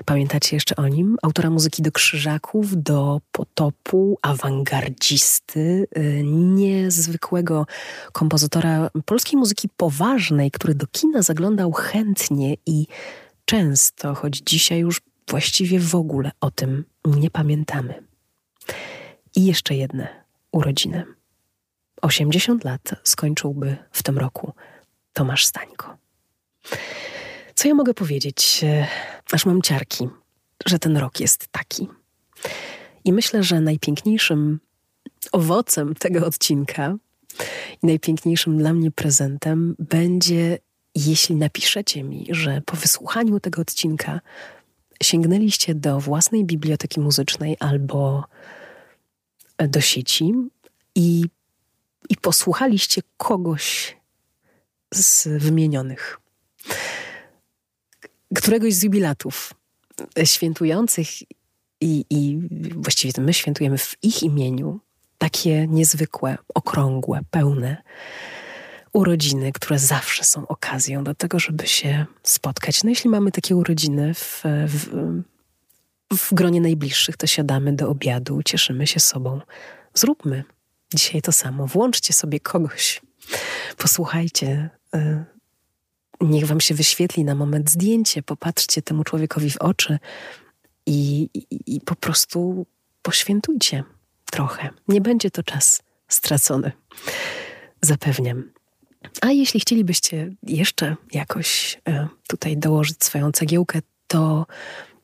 Pamiętacie 0.04 0.56
jeszcze 0.56 0.76
o 0.76 0.88
nim? 0.88 1.16
Autora 1.22 1.50
muzyki 1.50 1.82
do 1.82 1.92
Krzyżaków, 1.92 2.82
do 2.82 3.20
Potopu, 3.32 4.18
awangardzisty, 4.22 5.86
y, 5.98 6.22
niezwykłego 6.24 7.66
kompozytora 8.12 8.90
polskiej 9.04 9.38
muzyki 9.38 9.68
poważnej, 9.76 10.50
który 10.50 10.74
do 10.74 10.86
kina 10.86 11.22
zaglądał 11.22 11.72
chętnie 11.72 12.56
i 12.66 12.86
często, 13.44 14.14
choć 14.14 14.42
dzisiaj 14.46 14.78
już 14.78 15.00
właściwie 15.30 15.80
w 15.80 15.94
ogóle 15.94 16.30
o 16.40 16.50
tym 16.50 16.84
nie 17.04 17.30
pamiętamy. 17.30 18.02
I 19.36 19.44
jeszcze 19.44 19.74
jedne 19.74 20.24
urodziny. 20.52 21.04
80 22.02 22.64
lat 22.64 22.82
skończyłby 23.04 23.76
w 23.92 24.02
tym 24.02 24.18
roku 24.18 24.52
Tomasz 25.12 25.46
Stańko. 25.46 25.96
Co 27.54 27.68
ja 27.68 27.74
mogę 27.74 27.94
powiedzieć? 27.94 28.60
E, 28.64 28.86
aż 29.32 29.46
mam 29.46 29.62
ciarki, 29.62 30.08
że 30.66 30.78
ten 30.78 30.96
rok 30.96 31.20
jest 31.20 31.48
taki. 31.48 31.88
I 33.04 33.12
myślę, 33.12 33.42
że 33.42 33.60
najpiękniejszym 33.60 34.60
owocem 35.32 35.94
tego 35.94 36.26
odcinka 36.26 36.96
i 37.82 37.86
najpiękniejszym 37.86 38.58
dla 38.58 38.72
mnie 38.72 38.90
prezentem 38.90 39.76
będzie, 39.78 40.58
jeśli 40.94 41.36
napiszecie 41.36 42.02
mi, 42.02 42.26
że 42.30 42.62
po 42.66 42.76
wysłuchaniu 42.76 43.40
tego 43.40 43.62
odcinka 43.62 44.20
sięgnęliście 45.02 45.74
do 45.74 46.00
własnej 46.00 46.44
biblioteki 46.44 47.00
muzycznej 47.00 47.56
albo 47.60 48.24
do 49.68 49.80
sieci 49.80 50.32
i, 50.94 51.24
i 52.08 52.16
posłuchaliście 52.16 53.02
kogoś, 53.16 53.96
z 54.94 55.28
wymienionych. 55.42 56.20
Któregoś 58.34 58.74
z 58.74 58.82
jubilatów 58.82 59.54
świętujących 60.24 61.08
i, 61.80 62.04
i 62.10 62.38
właściwie 62.76 63.12
to 63.12 63.22
my 63.22 63.34
świętujemy 63.34 63.78
w 63.78 63.96
ich 64.02 64.22
imieniu 64.22 64.80
takie 65.18 65.66
niezwykłe, 65.66 66.38
okrągłe, 66.54 67.20
pełne 67.30 67.82
urodziny, 68.92 69.52
które 69.52 69.78
zawsze 69.78 70.24
są 70.24 70.46
okazją 70.46 71.04
do 71.04 71.14
tego, 71.14 71.38
żeby 71.38 71.66
się 71.66 72.06
spotkać. 72.22 72.84
No 72.84 72.90
jeśli 72.90 73.10
mamy 73.10 73.32
takie 73.32 73.56
urodziny 73.56 74.14
w, 74.14 74.42
w, 74.66 74.86
w 76.18 76.34
gronie 76.34 76.60
najbliższych, 76.60 77.16
to 77.16 77.26
siadamy 77.26 77.72
do 77.72 77.88
obiadu, 77.88 78.42
cieszymy 78.42 78.86
się 78.86 79.00
sobą. 79.00 79.40
Zróbmy 79.94 80.44
dzisiaj 80.94 81.22
to 81.22 81.32
samo. 81.32 81.66
Włączcie 81.66 82.12
sobie 82.12 82.40
kogoś, 82.40 83.02
posłuchajcie. 83.76 84.70
Y, 84.94 85.24
niech 86.20 86.46
wam 86.46 86.60
się 86.60 86.74
wyświetli 86.74 87.24
na 87.24 87.34
moment 87.34 87.70
zdjęcie, 87.70 88.22
popatrzcie 88.22 88.82
temu 88.82 89.04
człowiekowi 89.04 89.50
w 89.50 89.56
oczy 89.56 89.98
i, 90.86 91.28
i, 91.34 91.76
i 91.76 91.80
po 91.80 91.94
prostu 91.94 92.66
poświętujcie 93.02 93.84
trochę. 94.30 94.70
Nie 94.88 95.00
będzie 95.00 95.30
to 95.30 95.42
czas 95.42 95.82
stracony. 96.08 96.72
Zapewniam. 97.82 98.59
A 99.20 99.30
jeśli 99.30 99.60
chcielibyście 99.60 100.32
jeszcze 100.42 100.96
jakoś 101.12 101.80
e, 101.88 102.08
tutaj 102.28 102.56
dołożyć 102.56 103.04
swoją 103.04 103.32
cegiełkę, 103.32 103.80
to, 104.06 104.46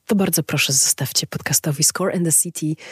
to 0.06 0.14
bardzo 0.14 0.42
proszę 0.42 0.72
zostawcie 0.72 1.26
podcastowi 1.26 1.84
Score 1.84 2.14
and 2.14 2.24
the 2.24 2.32
City 2.32 2.82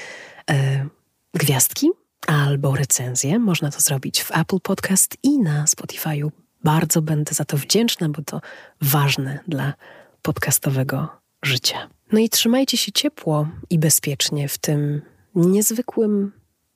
e, 0.50 0.86
gwiazdki 1.34 1.90
albo 2.26 2.76
recenzję. 2.76 3.38
Można 3.38 3.70
to 3.70 3.80
zrobić 3.80 4.22
w 4.22 4.30
Apple 4.30 4.60
Podcast 4.60 5.16
i 5.22 5.38
na 5.38 5.64
Spotify'u. 5.64 6.30
Bardzo 6.64 7.02
będę 7.02 7.34
za 7.34 7.44
to 7.44 7.56
wdzięczna, 7.56 8.08
bo 8.08 8.22
to 8.22 8.40
ważne 8.80 9.38
dla 9.48 9.74
podcastowego 10.22 11.08
życia. 11.42 11.88
No 12.12 12.18
i 12.18 12.28
trzymajcie 12.28 12.76
się 12.76 12.92
ciepło 12.92 13.48
i 13.70 13.78
bezpiecznie 13.78 14.48
w 14.48 14.58
tym 14.58 15.02
niezwykłym, 15.34 16.32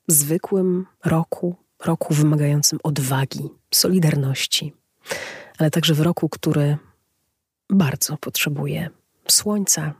zwykłym 0.07 0.85
roku, 1.05 1.55
roku 1.85 2.13
wymagającym 2.13 2.79
odwagi, 2.83 3.49
solidarności, 3.73 4.73
ale 5.57 5.71
także 5.71 5.93
w 5.93 6.01
roku, 6.01 6.29
który 6.29 6.77
bardzo 7.69 8.17
potrzebuje 8.17 8.89
słońca 9.27 9.93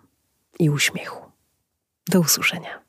i 0.59 0.69
uśmiechu. 0.69 1.31
Do 2.07 2.19
usłyszenia. 2.19 2.88